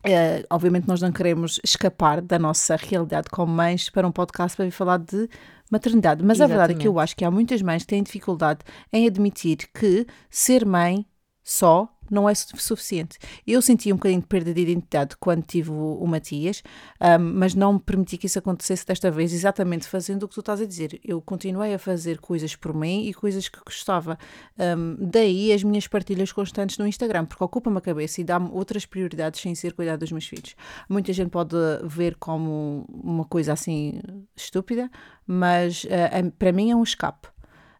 eh, 0.04 0.44
obviamente 0.50 0.86
nós 0.86 1.00
não 1.00 1.10
queremos 1.10 1.58
escapar 1.64 2.20
da 2.20 2.38
nossa 2.38 2.76
realidade 2.76 3.28
como 3.30 3.52
mães 3.52 3.88
para 3.88 4.06
um 4.06 4.12
podcast 4.12 4.56
para 4.56 4.66
vir 4.66 4.70
falar 4.70 4.98
de 4.98 5.28
maternidade. 5.70 6.22
Mas 6.22 6.40
a 6.40 6.46
verdade 6.46 6.74
é 6.74 6.76
que 6.76 6.86
eu 6.86 6.98
acho 6.98 7.16
que 7.16 7.24
há 7.24 7.30
muitas 7.30 7.62
mães 7.62 7.82
que 7.82 7.88
têm 7.88 8.02
dificuldade 8.02 8.60
em 8.92 9.06
admitir 9.06 9.68
que 9.72 10.06
ser 10.28 10.66
mãe 10.66 11.06
só 11.42 11.88
não 12.10 12.28
é 12.28 12.34
su- 12.34 12.56
suficiente. 12.56 13.18
Eu 13.46 13.60
senti 13.62 13.92
um 13.92 13.96
bocadinho 13.96 14.20
de 14.20 14.26
perda 14.26 14.52
de 14.52 14.60
identidade 14.60 15.16
quando 15.18 15.42
tive 15.42 15.70
o, 15.70 16.06
Matias, 16.06 16.62
ahm, 17.00 17.32
mas 17.34 17.54
não 17.54 17.74
me 17.74 17.80
permiti 17.80 18.16
que 18.16 18.26
isso 18.26 18.38
acontecesse 18.38 18.86
desta 18.86 19.10
vez, 19.10 19.32
exatamente 19.32 19.86
fazendo 19.88 20.24
o 20.24 20.28
que 20.28 20.34
tu 20.34 20.40
estás 20.40 20.60
a 20.60 20.66
dizer. 20.66 21.00
Eu 21.04 21.20
continuei 21.20 21.74
a 21.74 21.78
fazer 21.78 22.18
coisas 22.18 22.54
por 22.56 22.74
mim 22.74 23.06
e 23.06 23.14
coisas 23.14 23.48
que 23.48 23.58
gostava. 23.64 24.18
Ahm, 24.58 24.96
daí 25.00 25.52
as 25.52 25.62
minhas 25.62 25.86
partilhas 25.86 26.32
constantes 26.32 26.78
no 26.78 26.86
Instagram, 26.86 27.26
porque 27.26 27.42
ocupa-me 27.42 27.78
a 27.78 27.80
cabeça 27.80 28.20
e 28.20 28.24
dá-me 28.24 28.50
outras 28.52 28.86
prioridades 28.86 29.40
sem 29.40 29.54
ser 29.54 29.72
cuidar 29.72 29.96
dos 29.96 30.12
meus 30.12 30.26
filhos. 30.26 30.54
Muita 30.88 31.12
gente 31.12 31.30
pode 31.30 31.56
ver 31.84 32.16
como 32.16 32.86
uma 32.88 33.24
coisa 33.24 33.52
assim 33.52 34.00
estúpida, 34.36 34.90
mas 35.26 35.86
ah, 35.90 36.18
ah, 36.18 36.32
para 36.38 36.52
mim 36.52 36.70
é 36.70 36.76
um 36.76 36.82
escape. 36.82 37.28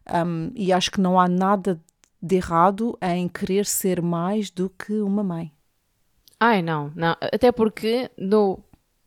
Um, 0.07 0.51
e 0.53 0.71
acho 0.71 0.91
que 0.91 1.01
não 1.01 1.19
há 1.19 1.27
nada 1.27 1.81
de 2.25 2.37
errado 2.37 2.97
em 3.01 3.27
querer 3.27 3.67
ser 3.67 4.01
mais 4.01 4.49
do 4.49 4.67
que 4.67 4.93
uma 4.93 5.23
mãe. 5.23 5.51
Ai, 6.39 6.63
não, 6.63 6.91
não. 6.95 7.15
Até 7.21 7.51
porque 7.51 8.09
no, 8.17 8.59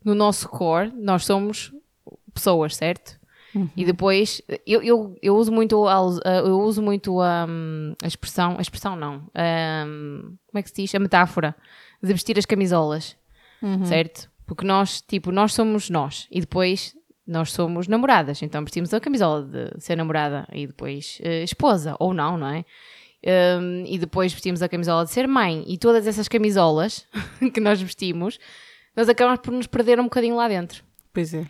no 0.05 0.15
nosso 0.15 0.49
core 0.49 0.93
nós 0.95 1.25
somos 1.25 1.75
pessoas, 2.33 2.77
certo? 2.77 3.19
E 3.77 3.85
depois 3.85 4.41
eu, 4.65 4.83
eu, 4.83 5.17
eu 5.21 5.37
uso 5.37 5.51
muito 5.51 5.89
a, 5.89 5.97
eu 6.47 6.61
uso 6.61 6.81
muito 6.81 7.21
a, 7.21 7.45
a 8.03 8.07
expressão, 8.07 8.57
a 8.57 8.61
expressão 8.63 8.95
não, 8.95 9.25
hum, 9.87 10.37
como 10.47 10.59
é 10.59 10.63
que 10.63 10.69
se 10.69 10.77
diz? 10.83 10.95
A 10.95 10.99
metáfora 11.01 11.57
de 12.01 12.13
vestir 12.13 12.39
as 12.39 12.47
camisolas, 12.47 13.17
certo? 13.85 14.31
Porque 14.47 14.65
nós, 14.65 15.01
tipo, 15.01 15.33
nós 15.33 15.53
somos 15.55 15.91
nós 15.91 16.29
e 16.31 16.41
depois 16.41 16.95
nós 17.27 17.53
somos 17.53 17.89
namoradas, 17.89 18.41
então 18.43 18.63
vestimos 18.63 18.95
a 18.95 19.01
camisola 19.01 19.43
de 19.43 19.81
ser 19.81 19.97
namorada 19.97 20.47
e 20.53 20.67
depois 20.67 21.19
eh, 21.23 21.43
esposa, 21.43 21.97
ou 21.99 22.15
não, 22.15 22.39
não 22.39 22.47
é? 22.47 22.65
Um, 23.27 23.85
e 23.85 23.99
depois 23.99 24.33
vestimos 24.33 24.63
a 24.63 24.69
camisola 24.69 25.05
de 25.05 25.11
ser 25.11 25.27
mãe. 25.27 25.65
E 25.67 25.77
todas 25.77 26.07
essas 26.07 26.29
camisolas 26.29 27.07
que 27.53 27.61
nós 27.61 27.81
vestimos, 27.81 28.39
nós 28.97 29.09
acabamos 29.09 29.41
por 29.41 29.53
nos 29.53 29.67
perder 29.67 29.99
um 29.99 30.05
bocadinho 30.05 30.37
lá 30.37 30.49
dentro. 30.49 30.85
Pois 31.13 31.35
é. 31.35 31.47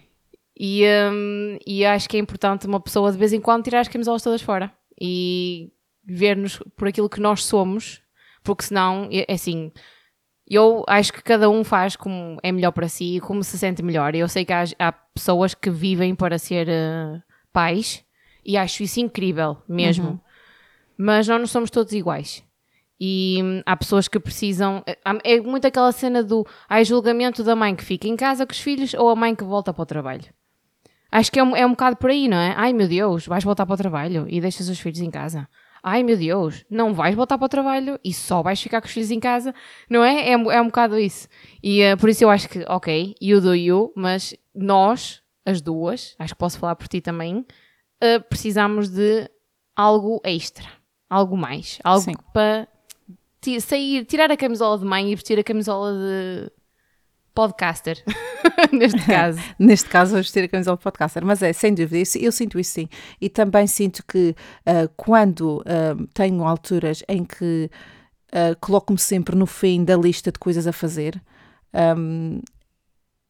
E, 0.59 0.85
um, 1.13 1.59
e 1.67 1.85
acho 1.85 2.09
que 2.09 2.17
é 2.17 2.21
importante 2.21 2.67
uma 2.67 2.81
pessoa 2.81 3.13
de 3.13 3.19
vez 3.19 3.33
em 3.33 3.41
quando 3.41 3.65
tirar 3.65 3.81
as 3.81 3.89
camisolas 3.89 4.23
todas 4.23 4.43
fora 4.43 4.73
e 5.01 5.71
ver-nos 6.05 6.59
por 6.77 6.89
aquilo 6.89 7.09
que 7.09 7.21
nós 7.21 7.45
somos, 7.45 8.03
porque 8.43 8.65
senão, 8.65 9.09
é 9.13 9.33
assim, 9.33 9.71
eu 10.51 10.83
acho 10.89 11.13
que 11.13 11.23
cada 11.23 11.49
um 11.51 11.63
faz 11.63 11.95
como 11.95 12.39
é 12.43 12.51
melhor 12.51 12.73
para 12.73 12.89
si 12.89 13.17
e 13.17 13.21
como 13.21 13.45
se 13.45 13.59
sente 13.59 13.83
melhor. 13.83 14.15
Eu 14.15 14.27
sei 14.29 14.45
que 14.45 14.53
há, 14.53 14.65
há 14.79 14.91
pessoas 14.91 15.55
que 15.55 15.71
vivem 15.71 16.15
para 16.15 16.39
ser 16.39 16.67
uh, 16.69 17.23
pais 17.53 18.03
e 18.45 18.57
acho 18.57 18.83
isso 18.83 18.99
incrível 18.99 19.59
mesmo. 19.69 20.09
Uhum. 20.09 20.21
Mas 20.99 21.29
nós 21.29 21.39
não 21.39 21.47
somos 21.47 21.71
todos 21.71 21.93
iguais. 21.93 22.43
E 23.01 23.41
hum, 23.43 23.63
há 23.65 23.77
pessoas 23.77 24.09
que 24.09 24.19
precisam. 24.19 24.83
É, 24.85 24.99
é 25.35 25.41
muito 25.41 25.67
aquela 25.67 25.93
cena 25.93 26.23
do 26.23 26.45
há 26.69 26.83
julgamento 26.83 27.45
da 27.45 27.55
mãe 27.55 27.77
que 27.77 27.85
fica 27.85 28.09
em 28.09 28.17
casa 28.17 28.45
com 28.45 28.53
os 28.53 28.61
filhos 28.61 28.93
ou 28.95 29.09
a 29.09 29.15
mãe 29.15 29.35
que 29.35 29.45
volta 29.45 29.73
para 29.73 29.83
o 29.83 29.87
trabalho. 29.87 30.25
Acho 31.11 31.33
que 31.33 31.39
é 31.39 31.43
um, 31.43 31.57
é 31.57 31.65
um 31.65 31.71
bocado 31.71 31.97
por 31.97 32.11
aí, 32.11 32.29
não 32.29 32.37
é? 32.37 32.55
Ai 32.57 32.73
meu 32.73 32.89
Deus, 32.89 33.27
vais 33.27 33.45
voltar 33.45 33.65
para 33.65 33.75
o 33.75 33.79
trabalho 33.79 34.27
e 34.29 34.41
deixas 34.41 34.69
os 34.69 34.79
filhos 34.79 35.01
em 35.01 35.11
casa. 35.11 35.49
Ai 35.83 36.03
meu 36.03 36.17
Deus, 36.17 36.65
não 36.69 36.93
vais 36.93 37.15
voltar 37.15 37.39
para 37.39 37.47
o 37.47 37.49
trabalho 37.49 37.99
e 38.05 38.13
só 38.13 38.43
vais 38.43 38.61
ficar 38.61 38.81
com 38.81 38.89
os 38.89 38.93
filhos 38.93 39.11
em 39.11 39.21
casa, 39.21 39.55
não 39.89 40.05
é? 40.05 40.31
É, 40.31 40.33
é 40.33 40.61
um 40.61 40.67
bocado 40.67 40.99
isso. 40.99 41.29
E 41.63 41.83
uh, 41.85 41.97
por 41.97 42.11
isso 42.11 42.25
eu 42.25 42.31
acho 42.31 42.49
que, 42.49 42.65
ok, 42.69 43.15
you 43.23 43.41
do 43.41 43.55
you, 43.55 43.93
mas 43.97 44.35
nós, 44.55 45.23
as 45.47 45.61
duas, 45.61 46.15
acho 46.19 46.35
que 46.35 46.39
posso 46.39 46.59
falar 46.59 46.75
por 46.75 46.89
ti 46.89 47.01
também, 47.01 47.39
uh, 47.39 48.21
precisamos 48.29 48.89
de 48.89 49.31
algo 49.75 50.21
extra, 50.25 50.67
algo 51.09 51.37
mais, 51.37 51.79
algo 51.83 52.05
Sim. 52.05 52.15
para 52.33 52.69
sair, 53.61 54.05
tirar 54.05 54.31
a 54.31 54.37
camisola 54.37 54.79
de 54.79 54.85
mãe 54.85 55.11
e 55.11 55.15
vestir 55.15 55.39
a 55.39 55.45
camisola 55.45 55.93
de 55.93 56.53
podcaster, 57.35 58.03
neste 58.73 59.07
caso. 59.07 59.41
neste 59.59 59.89
caso, 59.89 60.17
vestir 60.17 60.45
a 60.45 60.49
camisola 60.49 60.77
de 60.77 60.83
podcaster, 60.83 61.25
mas 61.25 61.43
é, 61.43 61.53
sem 61.53 61.73
dúvida, 61.73 61.99
isso, 61.99 62.19
eu 62.19 62.33
sinto 62.33 62.59
isso 62.59 62.73
sim. 62.73 62.89
E 63.21 63.29
também 63.29 63.67
sinto 63.67 64.05
que 64.07 64.35
uh, 64.67 64.89
quando 64.97 65.59
uh, 65.59 66.07
tenho 66.13 66.45
alturas 66.45 67.03
em 67.09 67.25
que 67.25 67.71
uh, 68.33 68.57
coloco-me 68.61 68.99
sempre 68.99 69.37
no 69.37 69.47
fim 69.47 69.85
da 69.85 69.97
lista 69.97 70.33
de 70.33 70.39
coisas 70.39 70.67
a 70.67 70.73
fazer, 70.73 71.23
um, 71.97 72.41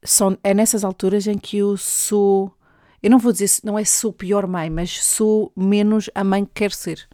são, 0.02 0.38
é 0.42 0.54
nessas 0.54 0.84
alturas 0.84 1.26
em 1.26 1.36
que 1.36 1.58
eu 1.58 1.76
sou 1.76 2.52
eu 3.02 3.10
não 3.10 3.18
vou 3.18 3.30
dizer, 3.30 3.48
não 3.62 3.78
é 3.78 3.84
sou 3.84 4.12
pior 4.12 4.46
mãe, 4.46 4.68
mas 4.68 5.04
sou 5.04 5.52
menos 5.56 6.10
a 6.14 6.24
mãe 6.24 6.44
que 6.44 6.50
quero 6.52 6.74
ser. 6.74 7.08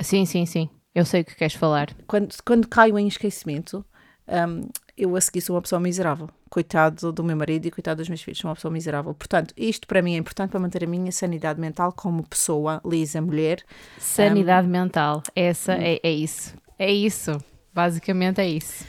Sim, 0.00 0.24
sim, 0.24 0.46
sim. 0.46 0.68
Eu 0.94 1.04
sei 1.04 1.22
o 1.22 1.24
que 1.24 1.34
queres 1.34 1.54
falar. 1.54 1.90
Quando, 2.06 2.34
quando 2.44 2.68
caio 2.68 2.98
em 2.98 3.08
esquecimento, 3.08 3.84
um, 4.28 4.68
eu 4.96 5.16
a 5.16 5.20
seguir 5.20 5.40
sou 5.40 5.56
uma 5.56 5.62
pessoa 5.62 5.80
miserável. 5.80 6.28
Coitado 6.48 7.12
do 7.12 7.24
meu 7.24 7.36
marido 7.36 7.66
e 7.66 7.70
coitado 7.70 7.98
dos 7.98 8.08
meus 8.08 8.22
filhos, 8.22 8.38
sou 8.38 8.48
uma 8.48 8.54
pessoa 8.54 8.72
miserável. 8.72 9.12
Portanto, 9.12 9.52
isto 9.56 9.88
para 9.88 10.00
mim 10.00 10.14
é 10.14 10.18
importante 10.18 10.50
para 10.50 10.60
manter 10.60 10.84
a 10.84 10.86
minha 10.86 11.10
sanidade 11.10 11.60
mental 11.60 11.92
como 11.92 12.22
pessoa, 12.22 12.80
lisa, 12.84 13.20
mulher. 13.20 13.62
Sanidade 13.98 14.68
um, 14.68 14.70
mental, 14.70 15.22
essa 15.34 15.74
é, 15.74 15.98
é 16.02 16.10
isso. 16.12 16.54
É 16.78 16.92
isso. 16.92 17.32
Basicamente 17.72 18.40
é 18.40 18.48
isso. 18.48 18.84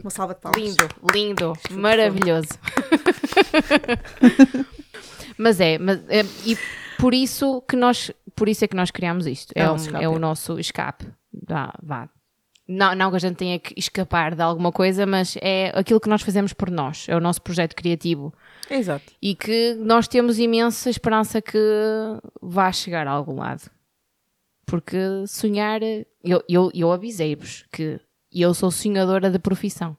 Uma 0.00 0.10
salva 0.10 0.34
de 0.34 0.40
palmas. 0.40 0.58
Lindo, 0.58 0.88
lindo, 1.12 1.52
maravilhoso. 1.72 2.48
mas 5.36 5.60
é, 5.60 5.78
mas 5.78 6.00
é, 6.08 6.22
e 6.46 6.56
por 6.98 7.12
isso 7.12 7.60
que 7.68 7.76
nós, 7.76 8.10
por 8.34 8.48
isso 8.48 8.64
é 8.64 8.68
que 8.68 8.76
nós 8.76 8.90
criamos 8.90 9.26
isto. 9.26 9.52
É, 9.54 9.62
é, 9.62 9.70
um, 9.70 9.96
é 10.02 10.08
o 10.08 10.18
nosso 10.18 10.58
escape. 10.58 11.06
Vá, 11.32 11.74
vá. 11.82 12.08
Não, 12.68 12.94
não 12.94 13.10
que 13.10 13.16
a 13.16 13.20
gente 13.20 13.36
tenha 13.36 13.58
que 13.58 13.74
escapar 13.76 14.34
de 14.34 14.42
alguma 14.42 14.70
coisa, 14.70 15.04
mas 15.04 15.36
é 15.42 15.72
aquilo 15.74 16.00
que 16.00 16.08
nós 16.08 16.22
fazemos 16.22 16.52
por 16.52 16.70
nós. 16.70 17.06
É 17.08 17.16
o 17.16 17.20
nosso 17.20 17.42
projeto 17.42 17.74
criativo. 17.74 18.32
Exato. 18.70 19.12
E 19.20 19.34
que 19.34 19.74
nós 19.74 20.06
temos 20.06 20.38
imensa 20.38 20.88
esperança 20.88 21.42
que 21.42 21.58
vá 22.40 22.70
chegar 22.72 23.06
a 23.06 23.10
algum 23.10 23.36
lado. 23.36 23.70
Porque 24.64 24.96
sonhar, 25.26 25.82
eu, 25.82 26.42
eu, 26.48 26.70
eu 26.72 26.92
avisei-vos 26.92 27.64
que 27.72 28.00
eu 28.32 28.54
sou 28.54 28.70
sonhadora 28.70 29.30
de 29.30 29.38
profissão. 29.38 29.96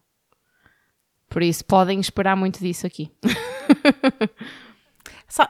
Por 1.29 1.43
isso, 1.43 1.65
podem 1.65 1.99
esperar 1.99 2.35
muito 2.35 2.59
disso 2.59 2.87
aqui. 2.87 3.11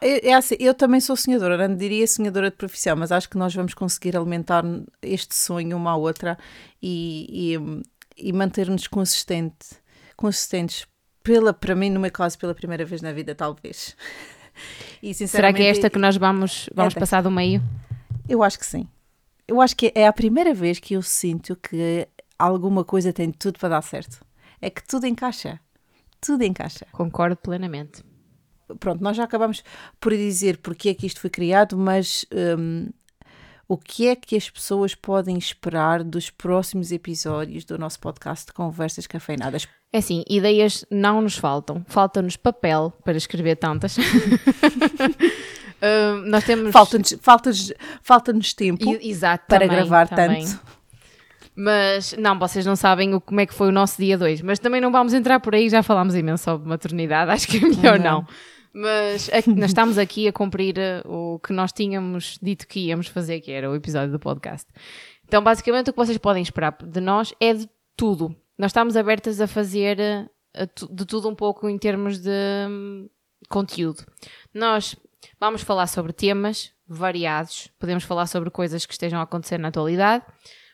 É, 0.02 0.30
é 0.30 0.34
assim, 0.34 0.56
eu 0.60 0.74
também 0.74 1.02
sou 1.02 1.16
sonhadora, 1.16 1.68
não 1.68 1.76
diria 1.76 2.08
sonhadora 2.08 2.50
de 2.50 2.56
profissão, 2.56 2.96
mas 2.96 3.12
acho 3.12 3.30
que 3.30 3.38
nós 3.38 3.54
vamos 3.54 3.74
conseguir 3.74 4.16
alimentar 4.16 4.64
este 5.02 5.36
sonho 5.36 5.76
uma 5.76 5.92
à 5.92 5.96
outra 5.96 6.38
e, 6.82 7.56
e, 8.18 8.28
e 8.30 8.34
manter-nos 8.34 8.88
consistente, 8.88 9.68
consistentes, 10.16 10.88
pela, 11.22 11.54
para 11.54 11.76
mim, 11.76 11.90
no 11.90 12.00
meu 12.00 12.12
caso, 12.12 12.38
pela 12.38 12.54
primeira 12.54 12.86
vez 12.86 13.02
na 13.02 13.12
vida, 13.12 13.36
talvez. 13.36 13.96
E, 15.02 15.16
Será 15.16 15.52
que 15.52 15.64
é 15.64 15.66
esta 15.66 15.90
que 15.90 15.98
nós 15.98 16.16
vamos, 16.16 16.70
vamos 16.76 16.96
é 16.96 17.00
passar 17.00 17.24
do 17.24 17.32
meio? 17.32 17.60
Eu 18.30 18.44
acho 18.44 18.60
que 18.60 18.66
sim. 18.68 18.88
Eu 19.48 19.60
acho 19.60 19.76
que 19.76 19.92
é 19.96 20.06
a 20.06 20.14
primeira 20.14 20.54
vez 20.54 20.80
que 20.80 20.94
eu 20.94 21.02
sinto 21.02 21.56
que 21.56 22.08
alguma 22.38 22.84
coisa 22.84 23.12
tem 23.12 23.32
tudo 23.32 23.58
para 23.58 23.70
dar 23.70 23.82
certo. 23.82 24.24
É 24.62 24.70
que 24.70 24.88
tudo 24.88 25.08
encaixa. 25.08 25.60
Tudo 26.22 26.44
encaixa. 26.44 26.86
Concordo 26.92 27.36
plenamente. 27.36 28.04
Pronto, 28.80 29.04
nós 29.04 29.18
já 29.18 29.24
acabamos 29.24 29.64
por 30.00 30.14
dizer 30.14 30.58
porque 30.58 30.90
é 30.90 30.94
que 30.94 31.06
isto 31.06 31.20
foi 31.20 31.30
criado, 31.30 31.78
mas 31.78 32.26
um, 32.58 32.90
o 33.68 33.78
que 33.78 34.08
é 34.08 34.16
que 34.16 34.36
as 34.36 34.50
pessoas 34.50 34.94
podem 34.94 35.38
esperar 35.38 36.04
dos 36.04 36.30
próximos 36.30 36.92
episódios 36.92 37.66
do 37.66 37.78
nosso 37.78 38.00
podcast 38.00 38.48
de 38.48 38.54
Conversas 38.54 39.08
Cafeinadas? 39.08 39.68
É 39.92 40.00
assim, 40.00 40.24
ideias 40.30 40.86
não 40.92 41.22
nos 41.22 41.38
faltam. 41.38 41.86
Falta-nos 41.88 42.36
papel 42.36 42.92
para 43.04 43.18
escrever 43.18 43.56
tantas. 43.56 43.98
uh, 43.98 44.02
nós 46.28 46.44
temos... 46.44 46.72
Falta-nos 46.72 47.14
falta 47.22 47.52
falta 48.02 48.34
tempo 48.56 48.98
Exato, 49.02 49.46
para 49.48 49.68
também, 49.68 49.78
gravar 49.78 50.08
também. 50.08 50.46
tanto. 50.46 50.83
Mas 51.56 52.14
não, 52.18 52.38
vocês 52.40 52.66
não 52.66 52.76
sabem 52.76 53.14
o, 53.14 53.22
como 53.22 53.40
é 53.40 53.46
que 53.46 53.54
foi 53.54 53.70
o 53.70 53.72
nosso 53.72 54.02
dia 54.02 54.18
2. 54.18 54.42
Mas 54.42 54.60
também 54.60 54.82
não 54.82 54.92
vamos 54.92 55.14
entrar 55.14 55.40
por 55.40 55.54
aí, 55.54 55.70
já 55.70 55.84
falámos 55.84 56.16
imenso 56.16 56.44
sobre 56.44 56.68
maternidade, 56.68 57.30
acho 57.32 57.48
que 57.48 57.58
é 57.58 57.62
melhor 57.62 58.00
não. 58.00 58.22
não. 58.22 58.28
Mas 58.74 59.30
é 59.30 59.44
nós 59.48 59.70
estamos 59.70 60.00
aqui 60.00 60.28
a 60.28 60.34
cumprir 60.34 60.80
eh, 60.80 61.04
o 61.06 61.40
que 61.40 61.54
nós 61.54 61.72
tínhamos 61.72 62.40
dito 62.42 62.68
que 62.68 62.88
íamos 62.88 63.08
fazer, 63.08 63.40
que 63.40 63.52
era 63.52 63.70
o 63.70 63.76
episódio 63.76 64.12
do 64.12 64.20
podcast. 64.20 64.68
Então, 65.28 65.44
basicamente, 65.44 65.92
o 65.92 65.94
que 65.94 65.98
vocês 65.98 66.18
podem 66.18 66.42
esperar 66.42 66.76
de 66.84 67.00
nós 67.00 67.36
é 67.40 67.54
de 67.54 67.70
tudo. 67.96 68.36
Nós 68.58 68.72
estamos 68.72 68.98
abertas 68.98 69.40
a 69.40 69.46
fazer 69.46 70.00
eh, 70.00 70.68
de 70.90 71.06
tudo 71.06 71.30
um 71.30 71.36
pouco 71.36 71.70
em 71.70 71.78
termos 71.78 72.18
de 72.18 72.32
hum, 72.68 73.08
conteúdo. 73.48 74.04
Nós 74.52 74.96
vamos 75.40 75.62
falar 75.62 75.86
sobre 75.86 76.12
temas 76.12 76.72
variados, 76.88 77.70
podemos 77.80 78.04
falar 78.04 78.26
sobre 78.26 78.50
coisas 78.50 78.88
que 78.88 78.94
estejam 78.94 79.20
a 79.20 79.24
acontecer 79.24 79.60
na 79.60 79.68
atualidade 79.68 80.26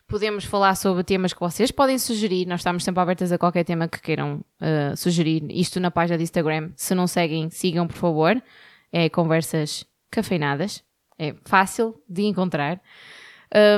Podemos 0.10 0.43
falar 0.43 0.74
sobre 0.74 1.04
temas 1.04 1.34
que 1.34 1.39
vocês 1.39 1.69
podem 1.69 2.00
sugerir. 2.00 2.48
Nós 2.48 2.62
estamos 2.62 2.84
sempre 2.84 3.00
abertas 3.00 3.32
a 3.32 3.38
qualquer 3.38 3.63
tema 3.63 3.88
que 3.88 4.02
queiram 4.02 4.43
uh, 4.60 4.98
sugerir. 4.98 5.45
Isto 5.52 5.80
na 5.80 5.91
página 5.91 6.17
de 6.17 6.24
Instagram. 6.24 6.72
Se 6.76 6.95
não 6.95 7.06
seguem, 7.06 7.52
sigam, 7.52 7.86
por 7.86 7.95
favor. 7.95 8.41
É 8.91 9.08
Conversas 9.08 9.86
Cafeinadas. 10.10 10.84
É 11.15 11.36
fácil 11.45 12.02
de 12.10 12.24
encontrar. 12.24 12.82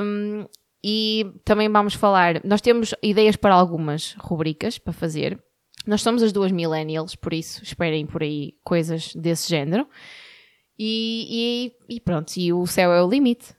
Um, 0.01 0.45
e 0.81 1.29
também 1.43 1.67
vamos 1.67 1.95
falar. 1.95 2.41
Nós 2.45 2.61
temos 2.61 2.95
ideias 3.03 3.35
para 3.35 3.53
algumas 3.53 4.15
rubricas 4.17 4.77
para 4.77 4.93
fazer. 4.93 5.37
Nós 5.85 6.01
somos 6.01 6.23
as 6.23 6.31
duas 6.31 6.53
millennials, 6.53 7.13
por 7.13 7.33
isso 7.33 7.61
esperem 7.61 8.05
por 8.05 8.23
aí 8.23 8.53
coisas 8.63 9.13
desse 9.15 9.49
género. 9.49 9.85
E, 10.79 11.73
e, 11.89 11.95
e 11.95 11.99
pronto, 11.99 12.37
e 12.37 12.53
o 12.53 12.65
céu 12.65 12.93
é 12.93 13.03
o 13.03 13.09
limite. 13.09 13.53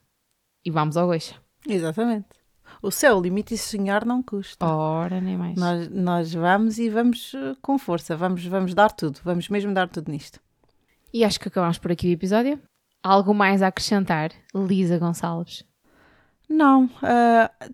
E 0.65 0.71
vamos 0.71 0.97
ao 0.97 1.07
gosto. 1.09 1.39
Exatamente. 1.69 2.42
O 2.83 2.91
céu, 2.91 3.17
o 3.17 3.23
limite 3.23 3.55
e 3.55 3.59
sonhar 3.59 4.05
não 4.05 4.21
custa. 4.21 4.67
Ora, 4.67 5.21
nem 5.21 5.37
mais. 5.37 5.57
Nós, 5.57 5.89
nós 5.89 6.35
vamos 6.35 6.79
e 6.79 6.91
vamos 6.91 7.33
eh, 7.33 7.55
com 7.63 7.79
força, 7.79 8.17
vamos, 8.17 8.45
vamos 8.45 8.75
dar 8.75 8.91
tudo, 8.91 9.21
vamos 9.23 9.49
mesmo 9.49 9.73
dar 9.73 9.89
tudo 9.89 10.11
nisto. 10.11 10.41
E 11.15 11.25
acho 11.25 11.39
que 11.39 11.47
acabamos 11.47 11.79
por 11.79 11.93
aqui 11.93 12.09
o 12.09 12.11
episódio. 12.11 12.59
Algo 13.01 13.33
mais 13.33 13.63
a 13.63 13.69
acrescentar, 13.69 14.33
Lisa 14.53 14.99
Gonçalves? 14.99 15.65
Não, 16.49 16.87
uh, 16.87 17.73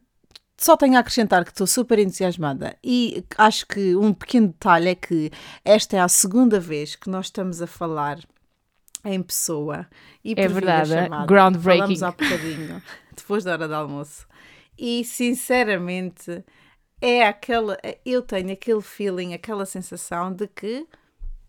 só 0.58 0.76
tenho 0.76 0.96
a 0.96 1.00
acrescentar 1.00 1.42
que 1.44 1.52
estou 1.52 1.66
super 1.66 1.98
entusiasmada 1.98 2.76
e 2.84 3.24
acho 3.38 3.66
que 3.66 3.96
um 3.96 4.12
pequeno 4.12 4.48
detalhe 4.48 4.90
é 4.90 4.94
que 4.94 5.30
esta 5.64 5.96
é 5.96 6.00
a 6.00 6.08
segunda 6.08 6.60
vez 6.60 6.96
que 6.96 7.08
nós 7.08 7.26
estamos 7.26 7.62
a 7.62 7.66
falar 7.66 8.18
em 9.04 9.22
pessoa 9.22 9.86
e 10.22 10.34
é 10.36 10.48
verdade, 10.48 10.90
groundbreaking. 11.26 11.96
Falamos 11.96 12.02
há 12.02 12.10
bocadinho, 12.10 12.82
depois 13.16 13.44
da 13.44 13.52
hora 13.52 13.68
do 13.68 13.74
almoço. 13.74 14.26
E 14.78 15.04
sinceramente, 15.04 16.44
é 17.00 17.26
aquela. 17.26 17.76
Eu 18.04 18.22
tenho 18.22 18.52
aquele 18.52 18.80
feeling, 18.80 19.34
aquela 19.34 19.66
sensação 19.66 20.32
de 20.32 20.46
que 20.46 20.86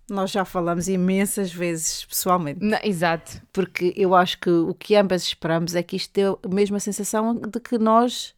Nós 0.09 0.31
já 0.31 0.43
falamos 0.43 0.87
imensas 0.87 1.53
vezes 1.53 2.03
pessoalmente, 2.05 2.59
Não, 2.65 2.79
exato. 2.83 3.41
porque 3.53 3.93
eu 3.95 4.15
acho 4.15 4.39
que 4.39 4.49
o 4.49 4.73
que 4.73 4.95
ambas 4.95 5.21
esperamos 5.23 5.75
é 5.75 5.83
que 5.83 5.95
isto 5.95 6.11
dê 6.13 6.23
a 6.23 6.55
mesma 6.55 6.79
sensação 6.79 7.35
de 7.35 7.59
que 7.59 7.77
nós 7.77 8.33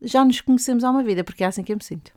já 0.00 0.24
nos 0.24 0.40
conhecemos 0.40 0.82
há 0.82 0.90
uma 0.90 1.02
vida, 1.04 1.22
porque 1.22 1.44
é 1.44 1.46
assim 1.46 1.62
que 1.62 1.72
eu 1.72 1.76
me 1.76 1.84
sinto. 1.84 2.10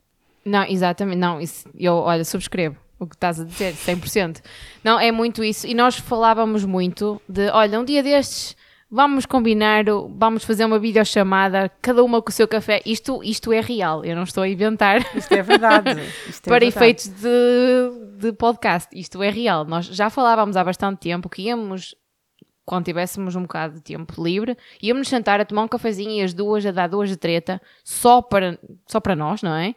Não, 0.44 0.62
exatamente. 0.64 1.18
Não, 1.18 1.40
isso, 1.40 1.68
eu, 1.74 1.94
olha, 1.96 2.24
subscrevo 2.24 2.76
o 2.98 3.06
que 3.06 3.14
estás 3.14 3.38
a 3.38 3.44
dizer, 3.44 3.74
100%. 3.74 4.40
Não, 4.82 4.98
é 4.98 5.12
muito 5.12 5.44
isso. 5.44 5.66
E 5.66 5.74
nós 5.74 5.96
falávamos 5.98 6.64
muito 6.64 7.20
de, 7.28 7.48
olha, 7.50 7.78
um 7.78 7.84
dia 7.84 8.02
destes 8.02 8.56
vamos 8.96 9.26
combinar, 9.26 9.84
vamos 10.16 10.42
fazer 10.44 10.64
uma 10.64 10.78
videochamada, 10.78 11.70
cada 11.82 12.02
uma 12.02 12.22
com 12.22 12.30
o 12.30 12.32
seu 12.32 12.48
café. 12.48 12.80
Isto, 12.86 13.22
isto 13.22 13.52
é 13.52 13.60
real, 13.60 14.04
eu 14.04 14.16
não 14.16 14.22
estou 14.22 14.42
a 14.42 14.48
inventar 14.48 15.00
Isto 15.14 15.32
é 15.32 15.42
verdade. 15.42 15.90
Isto 16.26 16.46
é 16.46 16.50
para 16.50 16.58
verdade. 16.60 16.64
efeitos 16.66 17.08
de, 17.08 18.18
de 18.18 18.32
podcast. 18.32 18.88
Isto 18.98 19.22
é 19.22 19.28
real. 19.30 19.64
Nós 19.64 19.86
já 19.86 20.08
falávamos 20.08 20.56
há 20.56 20.64
bastante 20.64 20.98
tempo 21.00 21.28
que 21.28 21.42
íamos, 21.42 21.94
quando 22.64 22.86
tivéssemos 22.86 23.36
um 23.36 23.42
bocado 23.42 23.74
de 23.74 23.82
tempo 23.82 24.22
livre, 24.24 24.56
íamos 24.82 25.08
sentar 25.08 25.40
a 25.40 25.44
tomar 25.44 25.62
um 25.64 25.68
cafezinho 25.68 26.10
e 26.12 26.22
as 26.22 26.32
duas 26.34 26.64
a 26.66 26.70
dar 26.72 26.88
duas 26.88 27.08
de 27.10 27.16
treta, 27.16 27.60
só 27.84 28.20
para, 28.22 28.58
só 28.88 28.98
para 28.98 29.14
nós, 29.14 29.42
não 29.42 29.54
é? 29.54 29.74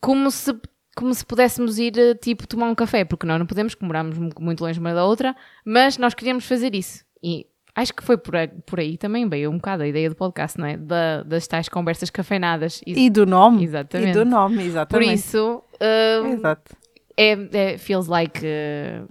Como 0.00 0.30
se, 0.30 0.54
como 0.94 1.12
se 1.14 1.24
pudéssemos 1.24 1.78
ir, 1.78 1.98
eh, 1.98 2.14
tipo, 2.14 2.46
tomar 2.46 2.68
um 2.68 2.74
café, 2.74 3.04
porque 3.04 3.26
nós 3.26 3.38
não 3.38 3.46
podemos, 3.46 3.74
que 3.74 3.84
moramos 3.84 4.18
mu- 4.18 4.30
muito 4.38 4.62
longe 4.62 4.78
uma 4.78 4.92
da 4.94 5.04
outra, 5.04 5.34
mas 5.64 5.96
nós 5.98 6.12
queríamos 6.14 6.44
fazer 6.46 6.74
isso. 6.74 7.02
E 7.22 7.46
acho 7.74 7.92
que 7.94 8.02
foi 8.04 8.16
por 8.16 8.36
aí, 8.36 8.48
por 8.66 8.78
aí 8.80 8.96
também 8.96 9.28
veio 9.28 9.50
um 9.50 9.56
bocado 9.56 9.82
a 9.82 9.86
ideia 9.88 10.08
do 10.08 10.16
podcast, 10.16 10.58
não 10.58 10.66
é? 10.66 10.76
Da- 10.76 11.22
das 11.22 11.46
tais 11.46 11.68
conversas 11.68 12.10
cafeinadas. 12.10 12.80
E, 12.86 13.06
E 13.06 13.10
do 13.10 13.26
nome. 13.26 13.64
Exatamente. 13.64 14.10
E 14.10 14.12
do 14.12 14.24
nome, 14.24 14.56
por 14.56 14.62
exatamente. 14.64 15.14
isso, 15.14 15.62
eh, 15.80 16.20
Exato. 16.32 16.76
é, 17.16 17.32
é- 17.52 17.78
feels 17.78 18.06
like 18.08 18.40
eh, 18.44 19.02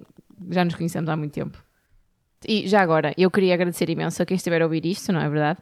já 0.49 0.63
nos 0.65 0.75
conhecemos 0.75 1.09
há 1.09 1.15
muito 1.15 1.33
tempo. 1.33 1.57
E 2.47 2.67
já 2.67 2.81
agora, 2.81 3.13
eu 3.17 3.31
queria 3.31 3.53
agradecer 3.53 3.89
imenso 3.89 4.21
a 4.21 4.25
quem 4.25 4.35
estiver 4.35 4.61
a 4.61 4.65
ouvir 4.65 4.85
isto, 4.85 5.11
não 5.13 5.21
é 5.21 5.29
verdade? 5.29 5.59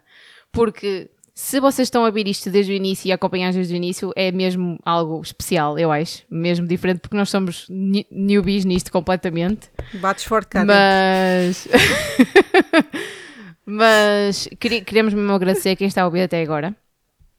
Porque 0.52 1.10
se 1.34 1.60
vocês 1.60 1.88
estão 1.88 2.04
a 2.04 2.08
ouvir 2.08 2.28
isto 2.28 2.50
desde 2.52 2.72
o 2.72 2.76
início 2.76 3.08
e 3.08 3.12
a 3.12 3.16
acompanhar 3.16 3.52
desde 3.54 3.74
o 3.74 3.78
início, 3.78 4.12
é 4.16 4.32
mesmo 4.32 4.78
algo 4.86 5.22
especial, 5.22 5.78
eu 5.80 5.92
acho. 5.92 6.24
Mesmo 6.30 6.68
diferente, 6.68 7.00
porque 7.00 7.16
nós 7.16 7.30
somos 7.30 7.68
newbies 7.70 8.66
nisto 8.66 8.92
completamente. 8.92 9.70
Bates 9.96 10.24
forte 10.26 10.50
dentro. 10.54 10.68
Mas. 10.68 11.68
Mas 13.66 14.50
queremos 14.60 15.14
mesmo 15.14 15.32
agradecer 15.32 15.70
a 15.70 15.76
quem 15.76 15.88
está 15.88 16.02
a 16.02 16.06
ouvir 16.06 16.22
até 16.22 16.42
agora. 16.42 16.76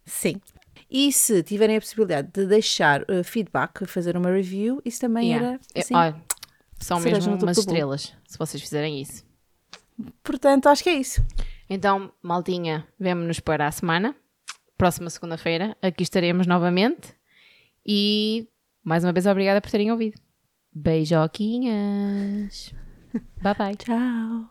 Sim. 0.06 0.40
E 0.90 1.12
se 1.12 1.42
tiverem 1.42 1.76
a 1.76 1.80
possibilidade 1.80 2.28
de 2.32 2.46
deixar 2.46 3.02
uh, 3.02 3.24
feedback, 3.24 3.86
fazer 3.86 4.16
uma 4.16 4.30
review, 4.30 4.80
isso 4.84 5.00
também 5.00 5.28
Yeah. 5.30 5.48
era 5.48 5.60
É, 5.74 5.80
assim. 5.80 5.94
olha, 5.94 6.16
são 6.78 7.00
mesmo 7.00 7.34
umas 7.34 7.58
estrelas, 7.58 8.12
se 8.26 8.38
vocês 8.38 8.62
fizerem 8.62 9.00
isso. 9.00 9.24
Portanto, 10.22 10.66
acho 10.68 10.82
que 10.82 10.90
é 10.90 10.94
isso. 10.94 11.22
Então, 11.68 12.12
maltinha, 12.22 12.86
vemo-nos 12.98 13.40
para 13.40 13.66
a 13.66 13.72
semana. 13.72 14.16
Próxima 14.76 15.10
segunda-feira, 15.10 15.76
aqui 15.80 16.02
estaremos 16.02 16.46
novamente. 16.46 17.14
E 17.86 18.48
mais 18.82 19.04
uma 19.04 19.12
vez, 19.12 19.26
obrigada 19.26 19.60
por 19.60 19.70
terem 19.70 19.92
ouvido. 19.92 20.20
Beijoquinhas. 20.72 22.74
Bye 23.42 23.54
bye. 23.54 23.76
Tchau. 23.76 24.48